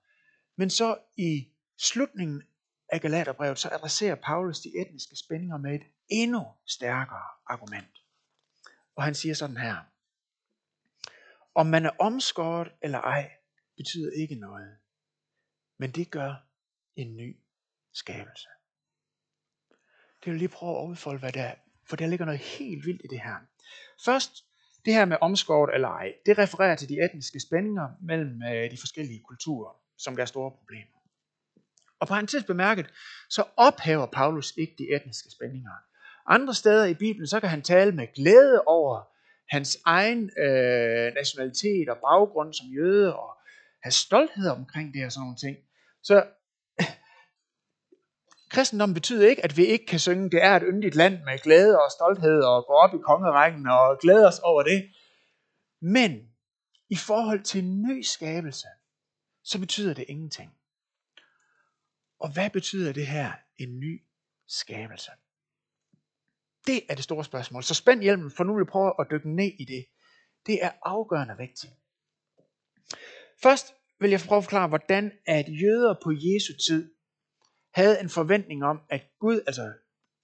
Men 0.56 0.70
så 0.70 0.98
i 1.18 1.48
slutningen 1.78 2.44
af 2.90 3.02
Galaterbrevet, 3.02 3.60
så 3.60 3.70
adresserer 3.70 4.16
Paulus 4.16 4.60
de 4.60 4.72
etniske 4.82 5.16
spændinger 5.16 5.58
med 5.58 5.76
et 5.76 5.84
endnu 6.08 6.46
stærkere 6.66 7.28
argument. 7.46 8.04
Og 8.96 9.04
han 9.04 9.16
siger 9.16 9.36
sådan 9.36 9.58
her. 9.58 9.76
Om 11.56 11.66
man 11.68 11.86
er 11.86 11.92
omskåret 12.00 12.72
eller 12.82 13.00
ej, 13.00 13.32
betyder 13.78 14.12
ikke 14.12 14.36
noget. 14.36 14.78
Men 15.78 15.92
det 15.92 16.12
gør 16.12 16.36
en 16.96 17.18
ny 17.18 17.40
skabelse. 17.94 18.48
Det 20.24 20.32
vil 20.32 20.36
lige 20.36 20.50
prøve 20.50 20.82
at 20.82 20.88
udfolde, 20.88 21.20
hvad 21.20 21.32
det 21.32 21.42
er. 21.42 21.56
For 21.84 21.96
der 21.96 22.08
ligger 22.08 22.26
noget 22.26 22.40
helt 22.40 22.86
vildt 22.86 23.02
i 23.04 23.08
det 23.08 23.22
her. 23.22 23.38
Først 24.06 24.49
det 24.90 24.98
her 24.98 25.06
med 25.06 25.18
omskåret 25.22 25.76
eller 25.76 25.88
ej, 25.88 26.14
det 26.26 26.38
refererer 26.38 26.76
til 26.76 26.90
de 26.90 27.06
etniske 27.06 27.40
spændinger 27.40 27.88
mellem 28.02 28.44
øh, 28.44 28.72
de 28.72 28.78
forskellige 28.80 29.22
kulturer, 29.28 29.72
som 29.98 30.16
der 30.16 30.22
er 30.22 30.26
store 30.26 30.52
problemer. 30.52 30.98
Og 32.00 32.08
på 32.08 32.14
bemærket, 32.48 32.86
så 33.30 33.44
ophæver 33.58 34.06
Paulus 34.06 34.54
ikke 34.58 34.76
de 34.78 34.96
etniske 34.96 35.30
spændinger. 35.32 35.72
Andre 36.28 36.54
steder 36.54 36.86
i 36.86 36.94
Bibelen, 36.94 37.28
så 37.28 37.40
kan 37.40 37.50
han 37.50 37.62
tale 37.62 37.92
med 37.92 38.08
glæde 38.16 38.62
over 38.66 39.08
hans 39.50 39.78
egen 39.86 40.32
øh, 40.40 41.14
nationalitet 41.14 41.90
og 41.90 41.98
baggrund 41.98 42.54
som 42.54 42.68
jøde, 42.68 43.16
og 43.16 43.30
have 43.84 43.92
stolthed 43.92 44.50
omkring 44.50 44.94
det 44.94 45.06
og 45.06 45.12
sådan 45.12 45.24
nogle 45.24 45.38
ting. 45.38 45.58
Så 46.04 46.26
kristendom 48.50 48.94
betyder 48.94 49.30
ikke, 49.30 49.44
at 49.44 49.58
vi 49.58 49.66
ikke 49.66 49.86
kan 49.86 50.00
synge, 50.00 50.30
det 50.30 50.44
er 50.44 50.56
et 50.56 50.64
yndigt 50.66 50.96
land 50.96 51.24
med 51.24 51.40
glæde 51.40 51.82
og 51.82 51.92
stolthed 51.92 52.44
og 52.44 52.66
gå 52.68 52.74
op 52.74 52.94
i 52.94 52.98
kongerækken 52.98 53.68
og 53.68 54.00
glæde 54.02 54.28
os 54.28 54.40
over 54.40 54.64
det. 54.64 54.92
Men 55.82 56.30
i 56.90 56.96
forhold 56.96 57.44
til 57.44 57.64
en 57.64 57.82
ny 57.82 58.02
skabelse, 58.02 58.68
så 59.44 59.60
betyder 59.60 59.94
det 59.94 60.06
ingenting. 60.08 60.52
Og 62.20 62.34
hvad 62.34 62.50
betyder 62.50 62.94
det 62.94 63.08
her, 63.08 63.32
en 63.58 63.80
ny 63.80 64.04
skabelse? 64.48 65.12
Det 66.68 66.82
er 66.90 66.96
det 66.96 67.04
store 67.04 67.24
spørgsmål. 67.24 67.64
Så 67.64 67.74
spænd 67.74 68.02
hjelmen, 68.02 68.32
for 68.32 68.44
nu 68.44 68.54
vil 68.54 68.62
jeg 68.62 68.68
prøve 68.68 68.94
at 69.00 69.08
dykke 69.12 69.36
ned 69.36 69.52
i 69.60 69.66
det. 69.66 69.86
Det 70.46 70.64
er 70.64 70.72
afgørende 70.84 71.38
vigtigt. 71.38 71.74
Først 73.42 73.74
vil 74.00 74.10
jeg 74.10 74.20
prøve 74.28 74.38
at 74.38 74.44
forklare, 74.44 74.68
hvordan 74.68 75.12
at 75.26 75.46
jøder 75.48 75.96
på 76.04 76.12
Jesu 76.12 76.54
tid 76.68 76.92
havde 77.74 78.02
en 78.02 78.10
forventning 78.10 78.64
om, 78.64 78.82
at 78.90 79.02
Gud, 79.20 79.42
altså 79.48 79.72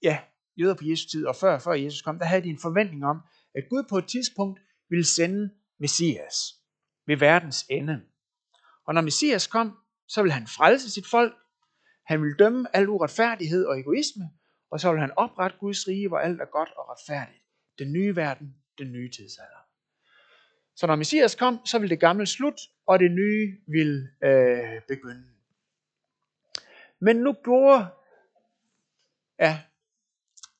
ja, 0.04 0.20
jøder 0.58 0.74
på 0.74 0.84
Jesu 0.84 1.08
tid 1.08 1.26
og 1.26 1.36
før, 1.36 1.60
før 1.60 1.74
Jesus 1.74 2.02
kom, 2.02 2.20
der 2.20 2.26
havde 2.26 2.44
de 2.44 2.50
en 2.50 2.60
forventning 2.60 3.06
om, 3.06 3.22
at 3.56 3.64
Gud 3.70 3.84
på 3.90 3.98
et 3.98 4.08
tidspunkt 4.08 4.60
ville 4.90 5.06
sende 5.06 5.50
Messias 5.80 6.36
ved 7.08 7.18
verdens 7.18 7.66
ende. 7.70 8.02
Og 8.88 8.94
når 8.94 9.02
Messias 9.02 9.48
kom, 9.48 9.78
så 10.08 10.22
ville 10.22 10.34
han 10.34 10.48
frelse 10.48 10.92
sit 10.92 11.08
folk, 11.08 11.34
han 12.06 12.22
ville 12.22 12.36
dømme 12.38 12.76
al 12.76 12.90
uretfærdighed 12.90 13.66
og 13.66 13.80
egoisme, 13.80 14.30
og 14.72 14.80
så 14.80 14.90
ville 14.92 15.02
han 15.02 15.18
oprette 15.18 15.58
Guds 15.60 15.88
rige, 15.88 16.08
hvor 16.08 16.18
alt 16.18 16.42
er 16.42 16.46
godt 16.46 16.70
og 16.78 16.90
retfærdigt. 16.90 17.44
Den 17.80 17.94
nye 17.94 18.16
verden, 18.16 18.56
den 18.78 18.92
nye 18.92 19.10
tidsalder. 19.12 19.62
Så 20.76 20.88
når 20.88 20.96
Messias 20.96 21.36
kom, 21.36 21.66
så 21.66 21.80
ville 21.80 21.90
det 21.90 22.00
gamle 22.00 22.26
slut, 22.26 22.62
og 22.88 23.00
det 23.00 23.12
nye 23.12 23.58
ville 23.68 24.10
øh, 24.24 24.82
begynde. 24.88 25.35
Men 27.06 27.16
nu 27.16 27.34
gjorde, 27.44 27.88
ja, 29.40 29.62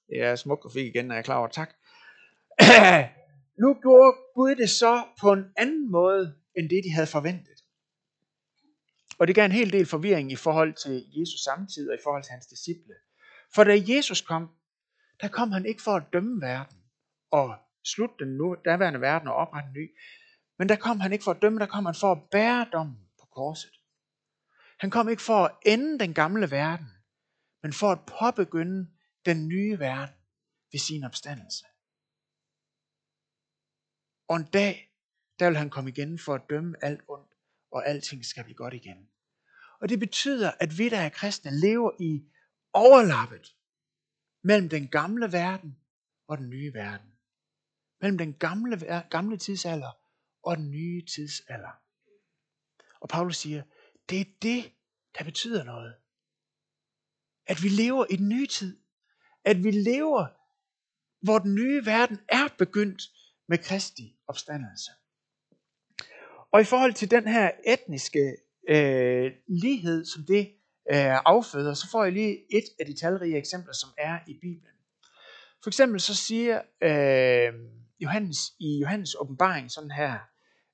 det 0.08 0.22
er 0.22 0.36
smuk 0.36 0.62
grafik 0.62 0.86
igen, 0.86 1.12
er 1.12 1.16
jeg 1.16 1.26
klar 1.26 1.38
over, 1.38 1.48
tak. 1.48 1.70
nu 3.62 3.74
gjorde 3.82 4.18
Gud 4.36 4.56
det 4.56 4.70
så 4.70 5.04
på 5.22 5.34
en 5.34 5.46
anden 5.58 5.92
måde, 5.92 6.36
end 6.58 6.70
det 6.70 6.84
de 6.84 6.94
havde 6.94 7.08
forventet. 7.08 7.64
Og 9.20 9.28
det 9.28 9.36
gav 9.36 9.46
en 9.46 9.52
hel 9.52 9.72
del 9.72 9.86
forvirring 9.86 10.32
i 10.32 10.36
forhold 10.36 10.74
til 10.74 11.06
Jesus 11.20 11.40
samtid 11.44 11.90
og 11.90 11.96
i 11.96 12.04
forhold 12.04 12.24
til 12.24 12.32
hans 12.32 12.46
disciple. 12.46 12.94
For 13.56 13.64
da 13.64 13.82
Jesus 13.88 14.22
kom, 14.22 14.50
der 15.22 15.28
kom 15.28 15.52
han 15.52 15.66
ikke 15.66 15.82
for 15.82 15.92
at 15.92 16.04
dømme 16.14 16.42
verden 16.42 16.78
og 17.32 17.56
slutte 17.84 18.16
den 18.20 18.38
nu, 18.38 18.56
daværende 18.66 19.02
verden 19.02 19.28
og 19.28 19.36
oprette 19.36 19.68
en 19.68 19.74
ny. 19.74 19.98
Men 20.58 20.70
der 20.70 20.76
kom 20.76 21.00
han 21.00 21.14
ikke 21.14 21.24
for 21.24 21.32
at 21.32 21.42
dømme, 21.42 21.60
der 21.60 21.66
kom 21.66 21.86
han 21.86 21.96
for 21.96 22.12
at 22.12 22.30
bære 22.32 22.68
dommen 22.74 23.00
på 23.20 23.26
korset. 23.26 23.75
Han 24.80 24.90
kom 24.90 25.10
ikke 25.10 25.22
for 25.22 25.46
at 25.46 25.58
ende 25.66 26.00
den 26.00 26.14
gamle 26.14 26.52
verden, 26.52 26.88
men 27.64 27.74
for 27.74 27.92
at 27.92 28.06
påbegynde 28.20 28.92
den 29.26 29.48
nye 29.48 29.80
verden 29.80 30.16
ved 30.72 30.80
sin 30.80 31.04
opstandelse. 31.04 31.66
Og 34.28 34.36
en 34.36 34.46
dag, 34.46 34.96
der 35.40 35.48
vil 35.50 35.58
han 35.58 35.70
komme 35.70 35.90
igen 35.90 36.20
for 36.20 36.36
at 36.36 36.50
dømme 36.50 36.76
alt 36.82 37.02
ondt, 37.08 37.34
og 37.72 37.88
alting 37.88 38.26
skal 38.26 38.44
blive 38.44 38.56
godt 38.56 38.74
igen. 38.74 39.10
Og 39.82 39.90
det 39.90 40.00
betyder, 40.00 40.52
at 40.60 40.78
vi, 40.78 40.90
der 40.90 41.00
er 41.00 41.10
kristne, 41.10 41.60
lever 41.60 41.92
i 42.00 42.26
overlappet 42.74 43.56
mellem 44.44 44.70
den 44.70 44.88
gamle 44.88 45.32
verden 45.32 45.78
og 46.28 46.38
den 46.38 46.50
nye 46.50 46.74
verden. 46.74 47.12
Mellem 48.02 48.18
den 48.18 48.34
gamle, 48.34 49.04
gamle 49.10 49.38
tidsalder 49.38 49.92
og 50.44 50.58
den 50.58 50.72
nye 50.72 51.06
tidsalder. 51.06 51.82
Og 53.00 53.10
Paulus 53.10 53.38
siger, 53.38 53.64
det 54.10 54.22
er 54.22 54.26
det, 54.42 54.72
der 55.18 55.24
betyder 55.24 55.64
noget. 55.64 55.96
At 57.48 57.64
vi 57.64 57.70
lever 57.70 58.06
i 58.10 58.16
den 58.16 58.30
nye 58.30 58.48
tid. 58.48 58.78
At 59.44 59.64
vi 59.64 59.72
lever, 59.72 60.28
hvor 61.22 61.40
den 61.40 61.56
nye 61.56 61.86
verden 61.86 62.20
er 62.30 62.48
begyndt 62.58 63.02
med 63.48 63.58
Kristi 63.58 64.16
opstandelse. 64.28 64.92
Og 66.52 66.62
i 66.62 66.64
forhold 66.64 66.94
til 66.94 67.12
den 67.12 67.28
her 67.28 67.52
etniske 67.68 68.38
øh, 68.70 69.32
lighed, 69.48 70.06
som 70.06 70.24
det 70.24 70.48
øh, 70.92 71.20
afføder, 71.26 71.74
så 71.74 71.90
får 71.92 72.04
jeg 72.04 72.14
lige 72.14 72.58
et 72.58 72.64
af 72.80 72.86
de 72.86 72.94
talrige 72.94 73.38
eksempler, 73.38 73.74
som 73.74 73.90
er 73.98 74.20
i 74.28 74.34
Bibelen. 74.34 74.76
For 75.64 75.70
eksempel 75.70 76.00
så 76.00 76.16
siger 76.16 76.62
øh, 76.82 77.54
Johannes 78.00 78.38
i 78.60 78.80
Johannes 78.80 79.16
åbenbaring 79.20 79.72
sådan 79.72 79.92
her, 79.92 80.20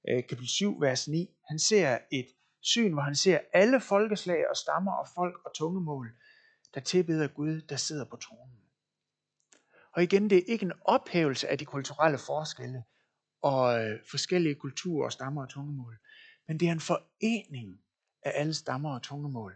øh, 0.10 0.24
kapitel 0.24 0.48
7, 0.48 0.82
vers 0.82 1.08
9, 1.08 1.30
han 1.48 1.60
ser 1.60 1.98
et 2.12 2.28
syn, 2.62 2.94
hvor 2.94 3.02
han 3.02 3.16
ser 3.16 3.40
alle 3.54 3.82
folkeslag 3.82 4.50
og 4.50 4.58
stammer 4.58 4.92
og 4.92 5.08
folk 5.16 5.46
og 5.46 5.54
tungemål, 5.54 6.12
der 6.74 6.80
tilbeder 6.82 7.28
Gud, 7.28 7.62
der 7.62 7.76
sidder 7.76 8.06
på 8.06 8.16
tronen. 8.16 8.58
Og 9.94 10.04
igen, 10.04 10.30
det 10.30 10.38
er 10.38 10.44
ikke 10.48 10.66
en 10.66 10.74
ophævelse 10.82 11.48
af 11.48 11.58
de 11.58 11.66
kulturelle 11.66 12.18
forskelle 12.18 12.84
og 13.42 13.84
øh, 13.84 14.00
forskellige 14.12 14.56
kulturer 14.56 15.06
og 15.06 15.12
stammer 15.12 15.42
og 15.42 15.50
tungemål, 15.50 15.98
men 16.48 16.60
det 16.60 16.68
er 16.68 16.72
en 16.72 16.80
forening 16.80 17.82
af 18.24 18.32
alle 18.36 18.54
stammer 18.54 18.94
og 18.94 19.02
tungemål 19.02 19.56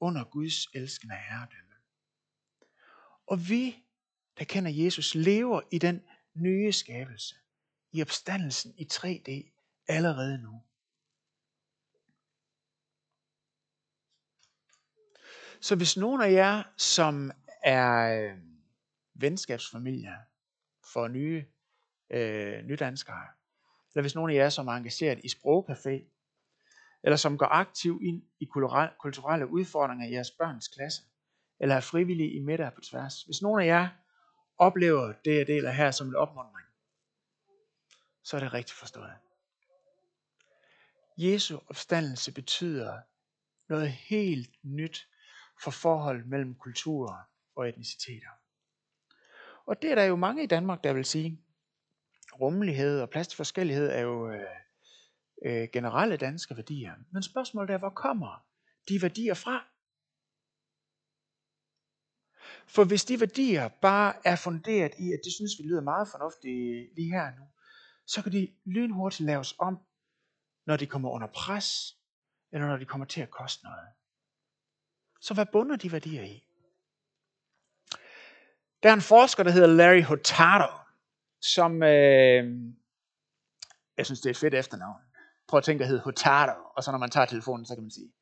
under 0.00 0.24
Guds 0.24 0.66
elskende 0.74 1.14
herredømme. 1.14 1.74
Og 3.26 3.48
vi, 3.48 3.84
der 4.38 4.44
kender 4.44 4.70
Jesus, 4.70 5.14
lever 5.14 5.60
i 5.70 5.78
den 5.78 6.02
nye 6.34 6.72
skabelse, 6.72 7.34
i 7.92 8.02
opstandelsen 8.02 8.74
i 8.76 8.88
3D 8.92 9.52
allerede 9.88 10.42
nu. 10.42 10.62
Så 15.66 15.76
hvis 15.76 15.96
nogen 15.96 16.22
af 16.22 16.32
jer, 16.32 16.62
som 16.76 17.30
er 17.62 18.20
øh, 18.20 18.38
venskabsfamilier 19.14 20.16
for 20.92 21.08
nye 21.08 21.44
øh, 22.10 22.64
nydanskere, 22.64 23.26
eller 23.94 24.02
hvis 24.02 24.14
nogen 24.14 24.30
af 24.30 24.34
jer, 24.34 24.48
som 24.48 24.68
er 24.68 24.72
engageret 24.72 25.18
i 25.24 25.28
sprogcafé, 25.28 26.04
eller 27.02 27.16
som 27.16 27.38
går 27.38 27.46
aktiv 27.46 28.00
ind 28.02 28.22
i 28.40 28.44
kulturelle 28.98 29.46
udfordringer 29.46 30.06
i 30.06 30.12
jeres 30.12 30.30
børns 30.30 30.68
klasse, 30.68 31.02
eller 31.60 31.74
er 31.74 31.80
frivillige 31.80 32.32
i 32.32 32.40
middag 32.40 32.72
på 32.74 32.80
tværs. 32.80 33.22
Hvis 33.22 33.42
nogen 33.42 33.60
af 33.60 33.66
jer 33.66 33.88
oplever 34.58 35.12
det, 35.24 35.36
jeg 35.36 35.46
deler 35.46 35.70
her 35.70 35.90
som 35.90 36.08
en 36.08 36.16
opmuntring, 36.16 36.68
så 38.22 38.36
er 38.36 38.40
det 38.40 38.52
rigtigt 38.52 38.78
forstået. 38.78 39.12
Jesu 41.18 41.58
opstandelse 41.68 42.32
betyder 42.32 43.00
noget 43.68 43.90
helt 43.90 44.50
nyt 44.62 45.08
for 45.62 45.70
forhold 45.70 46.24
mellem 46.24 46.54
kulturer 46.54 47.18
og 47.56 47.68
etniciteter. 47.68 48.30
Og 49.66 49.82
det 49.82 49.90
er 49.90 49.94
der 49.94 50.04
jo 50.04 50.16
mange 50.16 50.42
i 50.42 50.46
Danmark, 50.46 50.84
der 50.84 50.92
vil 50.92 51.04
sige. 51.04 51.42
Rummelighed 52.40 53.00
og 53.00 53.10
plads 53.10 53.28
til 53.28 53.36
forskellighed 53.36 53.90
er 53.90 54.00
jo 54.00 54.30
øh, 54.30 54.40
øh, 55.44 55.68
generelle 55.72 56.16
danske 56.16 56.56
værdier. 56.56 56.94
Men 57.12 57.22
spørgsmålet 57.22 57.70
er, 57.70 57.78
hvor 57.78 57.90
kommer 57.90 58.46
de 58.88 59.02
værdier 59.02 59.34
fra? 59.34 59.64
For 62.66 62.84
hvis 62.84 63.04
de 63.04 63.20
værdier 63.20 63.68
bare 63.68 64.14
er 64.24 64.36
funderet 64.36 64.92
i, 64.98 65.12
at 65.12 65.20
det 65.24 65.32
synes 65.32 65.52
vi 65.58 65.68
lyder 65.68 65.80
meget 65.80 66.08
fornuftigt 66.08 66.94
lige 66.96 67.10
her 67.10 67.30
nu, 67.38 67.44
så 68.06 68.22
kan 68.22 68.32
de 68.32 68.54
lynhurtigt 68.64 69.26
laves 69.26 69.54
om, 69.58 69.78
når 70.66 70.76
de 70.76 70.86
kommer 70.86 71.10
under 71.10 71.26
pres, 71.26 71.96
eller 72.52 72.66
når 72.66 72.76
de 72.76 72.84
kommer 72.84 73.06
til 73.06 73.20
at 73.20 73.30
koste 73.30 73.64
noget. 73.64 73.88
Så 75.20 75.34
hvad 75.34 75.46
bunder 75.52 75.76
de 75.76 75.92
værdier 75.92 76.22
i? 76.22 76.42
Der 78.82 78.88
er 78.88 78.94
en 78.94 79.00
forsker, 79.00 79.42
der 79.42 79.50
hedder 79.50 79.66
Larry 79.66 80.02
Hurtado, 80.02 80.72
som, 81.40 81.82
øh, 81.82 82.44
jeg 83.96 84.06
synes 84.06 84.20
det 84.20 84.26
er 84.26 84.30
et 84.30 84.36
fedt 84.36 84.54
efternavn. 84.54 85.00
Prøv 85.48 85.58
at 85.58 85.64
tænke 85.64 85.82
der 85.82 85.88
hedder 85.88 86.02
Hurtado, 86.02 86.52
og 86.76 86.84
så 86.84 86.90
når 86.90 86.98
man 86.98 87.10
tager 87.10 87.26
telefonen, 87.26 87.66
så 87.66 87.74
kan 87.74 87.82
man 87.82 87.90
sige, 87.90 88.12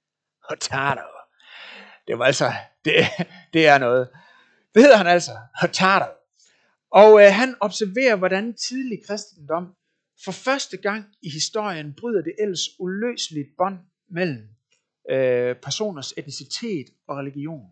Hurtado. 0.49 1.09
Det 2.07 2.19
var 2.19 2.25
altså, 2.25 2.53
det, 2.85 2.95
det 3.53 3.67
er 3.67 3.79
noget. 3.79 4.09
Det 4.75 4.83
hedder 4.83 4.97
han 4.97 5.07
altså, 5.07 5.33
Hurtado. 5.61 6.07
Og 6.91 7.23
øh, 7.23 7.33
han 7.33 7.57
observerer, 7.61 8.17
hvordan 8.17 8.55
tidlig 8.55 8.99
kristendom 9.07 9.75
for 10.25 10.33
første 10.33 10.77
gang 10.77 11.05
i 11.23 11.31
historien 11.31 11.95
bryder 11.95 12.23
det 12.23 12.35
ellers 12.39 12.69
uløseligt 12.79 13.49
bånd 13.59 13.79
mellem 14.11 14.49
øh, 15.11 15.57
personers 15.57 16.15
etnicitet 16.17 16.87
og 17.07 17.17
religion. 17.17 17.71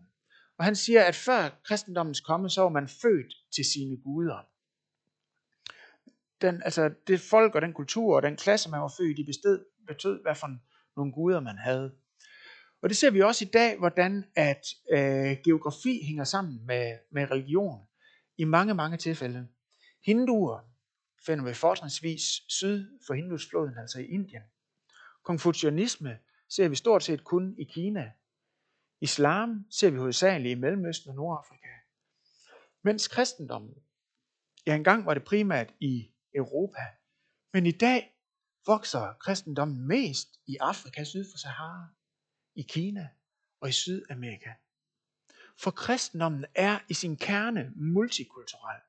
Og 0.57 0.65
han 0.65 0.75
siger, 0.75 1.03
at 1.03 1.15
før 1.15 1.49
kristendommens 1.63 2.19
komme, 2.19 2.49
så 2.49 2.61
var 2.61 2.69
man 2.69 2.87
født 2.87 3.33
til 3.55 3.65
sine 3.65 3.97
guder. 4.03 4.47
Den, 6.41 6.61
altså 6.65 6.91
det 7.07 7.19
folk 7.19 7.55
og 7.55 7.61
den 7.61 7.73
kultur 7.73 8.15
og 8.15 8.21
den 8.21 8.35
klasse, 8.35 8.69
man 8.69 8.81
var 8.81 8.93
født 8.97 9.19
i, 9.19 9.23
bestod, 9.23 9.65
betød, 9.87 10.21
hvad 10.21 10.35
for 10.35 10.47
nogle 10.95 11.13
guder 11.13 11.39
man 11.39 11.57
havde. 11.57 11.91
Og 12.81 12.89
det 12.89 12.97
ser 12.97 13.11
vi 13.11 13.21
også 13.21 13.45
i 13.45 13.47
dag, 13.47 13.77
hvordan 13.77 14.25
at 14.35 14.65
øh, 14.91 15.37
geografi 15.43 16.05
hænger 16.05 16.23
sammen 16.23 16.65
med, 16.65 16.97
med 17.11 17.31
religion 17.31 17.79
i 18.37 18.43
mange, 18.43 18.73
mange 18.73 18.97
tilfælde. 18.97 19.47
Hinduer 20.05 20.59
finder 21.25 21.45
vi 21.45 21.53
fortrinsvis 21.53 22.21
syd 22.47 22.87
for 23.07 23.13
Hindusfloden, 23.13 23.77
altså 23.77 23.99
i 23.99 24.05
Indien. 24.05 24.41
Konfucianisme 25.23 26.17
ser 26.55 26.67
vi 26.67 26.75
stort 26.75 27.03
set 27.03 27.23
kun 27.23 27.55
i 27.57 27.63
Kina. 27.63 28.11
Islam 29.01 29.65
ser 29.69 29.89
vi 29.89 29.97
hovedsageligt 29.97 30.57
i 30.57 30.59
Mellemøsten 30.59 31.09
og 31.09 31.15
Nordafrika. 31.15 31.67
Mens 32.81 33.07
kristendommen, 33.07 33.75
ja 34.67 34.75
engang 34.75 35.05
var 35.05 35.13
det 35.13 35.23
primært 35.23 35.73
i 35.79 36.11
Europa, 36.35 36.81
men 37.53 37.65
i 37.65 37.71
dag 37.71 38.15
vokser 38.65 39.13
kristendommen 39.19 39.87
mest 39.87 40.27
i 40.47 40.57
Afrika 40.59 41.03
syd 41.03 41.25
for 41.31 41.37
Sahara, 41.37 41.87
i 42.55 42.61
Kina 42.61 43.09
og 43.59 43.69
i 43.69 43.71
Sydamerika. 43.71 44.53
For 45.57 45.71
kristendommen 45.71 46.45
er 46.55 46.79
i 46.89 46.93
sin 46.93 47.17
kerne 47.17 47.71
multikulturel. 47.75 48.81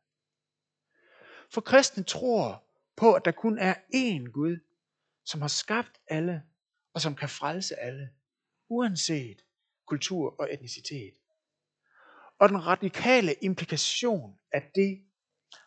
For 1.51 1.61
kristne 1.61 2.03
tror 2.03 2.65
på, 2.97 3.13
at 3.13 3.25
der 3.25 3.31
kun 3.31 3.59
er 3.59 3.75
én 3.75 4.31
Gud, 4.33 4.57
som 5.25 5.41
har 5.41 5.49
skabt 5.49 6.01
alle 6.07 6.43
og 6.95 7.01
som 7.01 7.15
kan 7.15 7.29
frelse 7.29 7.77
alle, 7.77 8.11
uanset 8.69 9.45
kultur 9.87 10.41
og 10.41 10.55
etnicitet. 10.55 11.15
Og 12.39 12.49
den 12.49 12.67
radikale 12.67 13.35
implikation 13.43 14.39
af 14.53 14.71
det 14.75 15.05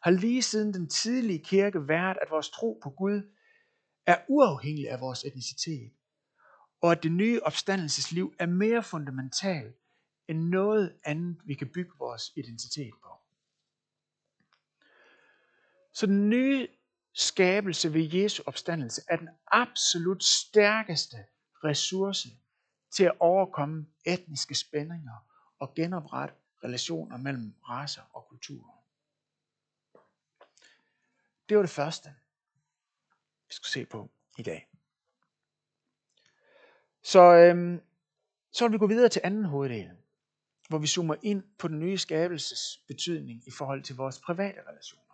har 0.03 0.11
lige 0.11 0.41
siden 0.41 0.73
den 0.73 0.89
tidlige 0.89 1.43
kirke 1.43 1.87
været, 1.87 2.17
at 2.21 2.29
vores 2.29 2.49
tro 2.49 2.79
på 2.83 2.89
Gud 2.89 3.21
er 4.05 4.17
uafhængig 4.27 4.89
af 4.89 4.99
vores 4.99 5.23
etnicitet, 5.23 5.91
og 6.81 6.91
at 6.91 7.03
det 7.03 7.11
nye 7.11 7.39
opstandelsesliv 7.43 8.35
er 8.39 8.45
mere 8.45 8.83
fundamentalt 8.83 9.75
end 10.27 10.39
noget 10.39 10.99
andet, 11.03 11.41
vi 11.45 11.53
kan 11.53 11.69
bygge 11.73 11.91
vores 11.99 12.31
identitet 12.35 12.93
på. 13.03 13.09
Så 15.93 16.05
den 16.05 16.29
nye 16.29 16.67
skabelse 17.17 17.93
ved 17.93 18.13
Jesu 18.13 18.43
opstandelse 18.45 19.01
er 19.07 19.15
den 19.15 19.29
absolut 19.47 20.23
stærkeste 20.23 21.17
ressource 21.63 22.29
til 22.91 23.03
at 23.03 23.13
overkomme 23.19 23.87
etniske 24.05 24.55
spændinger 24.55 25.27
og 25.59 25.73
genoprette 25.73 26.35
relationer 26.63 27.17
mellem 27.17 27.55
racer 27.69 28.01
og 28.13 28.27
kulturer. 28.29 28.83
Det 31.49 31.57
var 31.57 31.63
det 31.63 31.69
første, 31.69 32.09
vi 33.47 33.53
skulle 33.53 33.71
se 33.71 33.85
på 33.85 34.11
i 34.37 34.43
dag. 34.43 34.69
Så, 37.03 37.21
øhm, 37.21 37.81
så 38.51 38.65
vil 38.65 38.73
vi 38.73 38.77
gå 38.77 38.87
videre 38.87 39.09
til 39.09 39.21
anden 39.23 39.45
hoveddel, 39.45 39.91
hvor 40.69 40.77
vi 40.77 40.87
zoomer 40.87 41.15
ind 41.21 41.43
på 41.57 41.67
den 41.67 41.79
nye 41.79 41.97
skabelses 41.97 42.83
betydning 42.87 43.47
i 43.47 43.51
forhold 43.51 43.83
til 43.83 43.95
vores 43.95 44.19
private 44.19 44.61
relationer. 44.69 45.06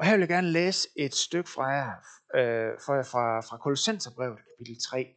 Og 0.00 0.06
her 0.06 0.12
vil 0.12 0.20
jeg 0.20 0.28
gerne 0.28 0.52
læse 0.52 0.88
et 0.96 1.14
stykke 1.14 1.50
fra 1.50 1.66
jer, 1.66 1.96
øh, 2.34 2.78
fra, 2.84 3.02
fra, 3.02 3.40
fra 3.40 3.56
Kolossenserbrevet, 3.56 4.38
kapitel 4.38 4.82
3, 4.82 5.16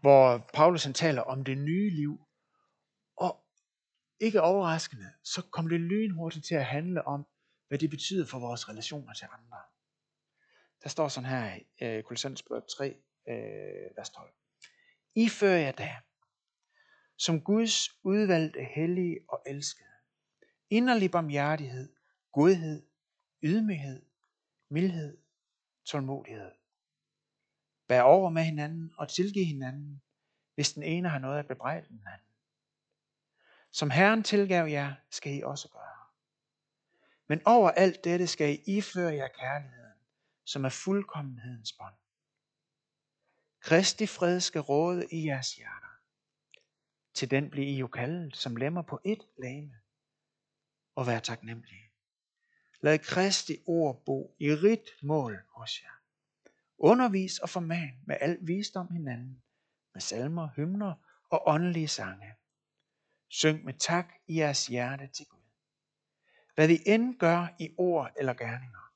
hvor 0.00 0.50
Paulus 0.54 0.84
han 0.84 0.94
taler 0.94 1.22
om 1.22 1.44
det 1.44 1.58
nye 1.58 1.90
liv. 1.90 2.18
Og 3.16 3.44
ikke 4.20 4.42
overraskende, 4.42 5.12
så 5.24 5.42
kom 5.52 5.68
det 5.68 5.80
lynhurtigt 5.80 6.46
til 6.46 6.54
at 6.54 6.64
handle 6.64 7.06
om, 7.06 7.26
hvad 7.68 7.78
det 7.78 7.90
betyder 7.90 8.26
for 8.26 8.38
vores 8.38 8.68
relationer 8.68 9.12
til 9.12 9.28
andre. 9.38 9.58
Der 10.82 10.88
står 10.88 11.08
sådan 11.08 11.30
her 11.30 11.54
i 11.54 11.84
øh, 11.84 12.02
Kolossenserbrevet 12.02 12.64
3, 12.76 12.88
øh, 13.28 13.96
vers 13.96 14.10
12. 14.10 14.34
I 15.14 15.28
fører 15.28 15.58
jeg 15.58 15.78
da, 15.78 15.96
som 17.18 17.40
Guds 17.40 17.88
udvalgte, 18.04 18.64
hellige 18.64 19.18
og 19.28 19.42
elskede, 19.46 19.94
inderlig 20.70 21.10
barmhjertighed, 21.10 22.01
godhed, 22.32 22.82
ydmyghed, 23.42 24.02
mildhed, 24.68 25.18
tålmodighed. 25.84 26.52
Vær 27.88 28.02
over 28.02 28.30
med 28.30 28.42
hinanden 28.42 28.92
og 28.98 29.08
tilgiv 29.08 29.44
hinanden, 29.44 30.02
hvis 30.54 30.72
den 30.72 30.82
ene 30.82 31.08
har 31.08 31.18
noget 31.18 31.38
at 31.38 31.48
bebrejde 31.48 31.88
den 31.88 32.02
anden. 32.06 32.26
Som 33.70 33.90
Herren 33.90 34.22
tilgav 34.22 34.66
jer, 34.66 34.94
skal 35.10 35.34
I 35.34 35.42
også 35.42 35.68
gøre. 35.68 36.06
Men 37.26 37.40
over 37.44 37.70
alt 37.70 38.04
dette 38.04 38.26
skal 38.26 38.54
I 38.54 38.78
iføre 38.78 39.14
jer 39.14 39.28
kærligheden, 39.28 39.98
som 40.44 40.64
er 40.64 40.68
fuldkommenhedens 40.68 41.72
bånd. 41.72 41.94
Kristi 43.60 44.06
fred 44.06 44.40
skal 44.40 44.60
råde 44.60 45.06
i 45.12 45.26
jeres 45.26 45.56
hjerter. 45.56 45.98
Til 47.14 47.30
den 47.30 47.50
bliver 47.50 47.68
I 47.68 47.78
jo 47.78 47.86
kaldet 47.86 48.36
som 48.36 48.56
lemmer 48.56 48.82
på 48.82 49.00
et 49.04 49.26
lame, 49.38 49.80
og 50.94 51.06
vær 51.06 51.18
taknemmelige. 51.18 51.91
Lad 52.82 52.98
Kristi 52.98 53.62
ord 53.66 54.04
bo 54.04 54.36
i 54.38 54.50
rigt 54.50 55.02
mål 55.02 55.38
hos 55.48 55.82
jer. 55.82 56.00
Undervis 56.78 57.38
og 57.38 57.48
forman 57.48 58.02
med 58.06 58.16
al 58.20 58.38
visdom 58.40 58.92
hinanden, 58.92 59.42
med 59.94 60.00
salmer, 60.00 60.48
hymner 60.56 60.94
og 61.30 61.42
åndelige 61.46 61.88
sange. 61.88 62.34
Syng 63.28 63.64
med 63.64 63.74
tak 63.74 64.12
i 64.26 64.38
jeres 64.38 64.66
hjerte 64.66 65.06
til 65.06 65.26
Gud. 65.26 65.38
Hvad 66.54 66.68
vi 66.68 66.82
end 66.86 67.18
gør 67.18 67.46
i 67.58 67.74
ord 67.78 68.12
eller 68.16 68.34
gerninger, 68.34 68.92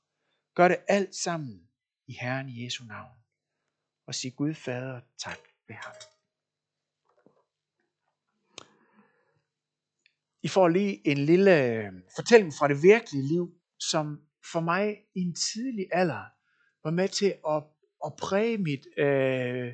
gør 0.53 0.67
det 0.67 0.77
alt 0.87 1.15
sammen 1.15 1.69
i 2.07 2.13
Herren 2.13 2.63
Jesu 2.63 2.85
navn. 2.85 3.17
Og 4.05 4.15
sig 4.15 4.35
Gud 4.35 4.53
Fader 4.53 5.01
tak 5.17 5.39
ved 5.67 5.75
ham. 5.75 5.93
I 10.41 10.47
får 10.47 10.67
lige 10.67 11.07
en 11.07 11.17
lille 11.17 11.63
øh, 11.63 11.93
fortælling 12.15 12.53
fra 12.53 12.67
det 12.67 12.83
virkelige 12.83 13.27
liv 13.27 13.57
som 13.79 14.21
for 14.51 14.59
mig 14.59 14.97
i 15.15 15.19
en 15.19 15.35
tidlig 15.35 15.87
alder 15.91 16.23
var 16.83 16.91
med 16.91 17.09
til 17.09 17.35
at, 17.47 17.63
at 18.05 18.13
præge 18.19 18.57
mit, 18.57 18.87
øh, 18.97 19.73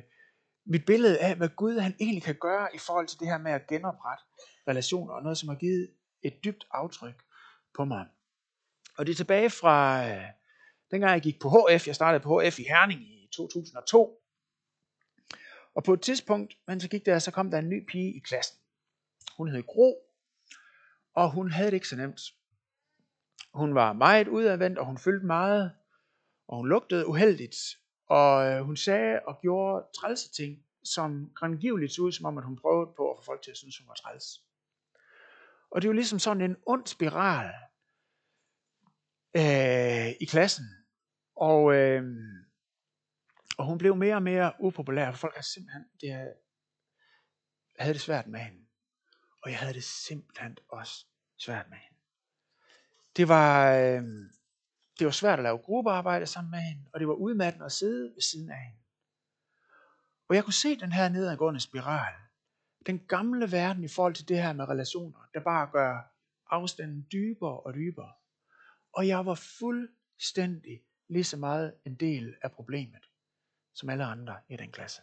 mit 0.66 0.86
billede 0.86 1.18
af, 1.18 1.36
hvad 1.36 1.48
Gud 1.48 1.78
han 1.78 1.94
egentlig 2.00 2.22
kan 2.22 2.34
gøre 2.40 2.68
i 2.74 2.78
forhold 2.78 3.06
til 3.06 3.18
det 3.20 3.28
her 3.28 3.38
med 3.38 3.52
at 3.52 3.66
genoprette 3.66 4.24
relationer, 4.68 5.14
og 5.14 5.22
noget, 5.22 5.38
som 5.38 5.48
har 5.48 5.56
givet 5.56 5.90
et 6.22 6.44
dybt 6.44 6.66
aftryk 6.70 7.22
på 7.76 7.84
mig. 7.84 8.06
Og 8.98 9.06
det 9.06 9.12
er 9.12 9.16
tilbage 9.16 9.50
fra 9.50 10.08
øh, 10.08 10.24
dengang 10.90 11.12
jeg 11.12 11.22
gik 11.22 11.40
på 11.40 11.48
HF, 11.48 11.86
jeg 11.86 11.94
startede 11.94 12.22
på 12.22 12.40
HF 12.40 12.58
i 12.58 12.62
Herning 12.62 13.00
i 13.00 13.28
2002, 13.32 14.20
og 15.74 15.84
på 15.84 15.92
et 15.92 16.02
tidspunkt, 16.02 16.54
mens 16.66 16.84
jeg 16.84 16.90
gik 16.90 17.06
der, 17.06 17.18
så 17.18 17.30
kom 17.30 17.50
der 17.50 17.58
en 17.58 17.68
ny 17.68 17.86
pige 17.86 18.16
i 18.16 18.18
klassen. 18.18 18.58
Hun 19.36 19.48
hed 19.48 19.62
Gro, 19.62 19.94
og 21.14 21.32
hun 21.32 21.50
havde 21.50 21.66
det 21.66 21.74
ikke 21.74 21.88
så 21.88 21.96
nemt. 21.96 22.20
Hun 23.54 23.74
var 23.74 23.92
meget 23.92 24.28
udadvendt, 24.28 24.78
og 24.78 24.86
hun 24.86 24.98
fyldte 24.98 25.26
meget, 25.26 25.72
og 26.48 26.56
hun 26.56 26.68
lugtede 26.68 27.06
uheldigt. 27.06 27.56
Og 28.06 28.46
øh, 28.46 28.62
hun 28.62 28.76
sagde 28.76 29.20
og 29.26 29.40
gjorde 29.40 29.86
trælse 30.00 30.32
ting, 30.32 30.64
som 30.84 31.30
grangivligt 31.34 31.92
så 31.92 32.02
ud, 32.02 32.12
som 32.12 32.26
om 32.26 32.38
at 32.38 32.44
hun 32.44 32.56
prøvede 32.56 32.92
på 32.96 33.10
at 33.10 33.18
få 33.18 33.24
folk 33.24 33.42
til 33.42 33.50
at 33.50 33.56
synes, 33.56 33.78
hun 33.78 33.88
var 33.88 33.94
træls. 33.94 34.24
Og 35.70 35.82
det 35.82 35.88
var 35.88 35.94
ligesom 35.94 36.18
sådan 36.18 36.42
en 36.42 36.56
ond 36.66 36.86
spiral 36.86 37.54
øh, 39.36 40.14
i 40.20 40.24
klassen. 40.24 40.64
Og, 41.36 41.74
øh, 41.74 42.02
og 43.58 43.66
hun 43.66 43.78
blev 43.78 43.96
mere 43.96 44.14
og 44.14 44.22
mere 44.22 44.52
upopulær, 44.60 45.10
for 45.10 45.18
folk 45.18 45.34
havde 45.34 45.52
simpelthen 45.52 45.84
det, 46.00 46.34
havde 47.78 47.94
det 47.94 48.00
svært 48.00 48.26
med 48.26 48.40
hende. 48.40 48.66
Og 49.42 49.50
jeg 49.50 49.58
havde 49.58 49.74
det 49.74 49.84
simpelthen 49.84 50.58
også 50.68 51.06
svært 51.38 51.70
med 51.70 51.78
hende. 51.78 51.93
Det 53.16 53.28
var, 53.28 53.72
øh, 53.72 54.02
det 54.98 55.04
var 55.04 55.10
svært 55.10 55.38
at 55.38 55.42
lave 55.42 55.58
gruppearbejde 55.58 56.26
sammen 56.26 56.50
med 56.50 56.58
hende, 56.58 56.82
og 56.92 57.00
det 57.00 57.08
var 57.08 57.14
udmattende 57.14 57.66
at 57.66 57.72
sidde 57.72 58.14
ved 58.14 58.22
siden 58.22 58.50
af 58.50 58.58
hende. 58.58 58.78
Og 60.28 60.36
jeg 60.36 60.44
kunne 60.44 60.52
se 60.52 60.76
den 60.76 60.92
her 60.92 61.08
nedadgående 61.08 61.60
spiral. 61.60 62.14
Den 62.86 62.98
gamle 62.98 63.52
verden 63.52 63.84
i 63.84 63.88
forhold 63.88 64.14
til 64.14 64.28
det 64.28 64.42
her 64.42 64.52
med 64.52 64.68
relationer, 64.68 65.28
der 65.34 65.40
bare 65.40 65.68
gør 65.72 66.14
afstanden 66.50 67.06
dybere 67.12 67.60
og 67.60 67.74
dybere. 67.74 68.12
Og 68.92 69.08
jeg 69.08 69.26
var 69.26 69.34
fuldstændig 69.34 70.82
lige 71.08 71.24
så 71.24 71.36
meget 71.36 71.74
en 71.84 71.94
del 71.94 72.36
af 72.42 72.52
problemet, 72.52 73.10
som 73.74 73.90
alle 73.90 74.04
andre 74.04 74.36
i 74.48 74.56
den 74.56 74.72
klasse. 74.72 75.02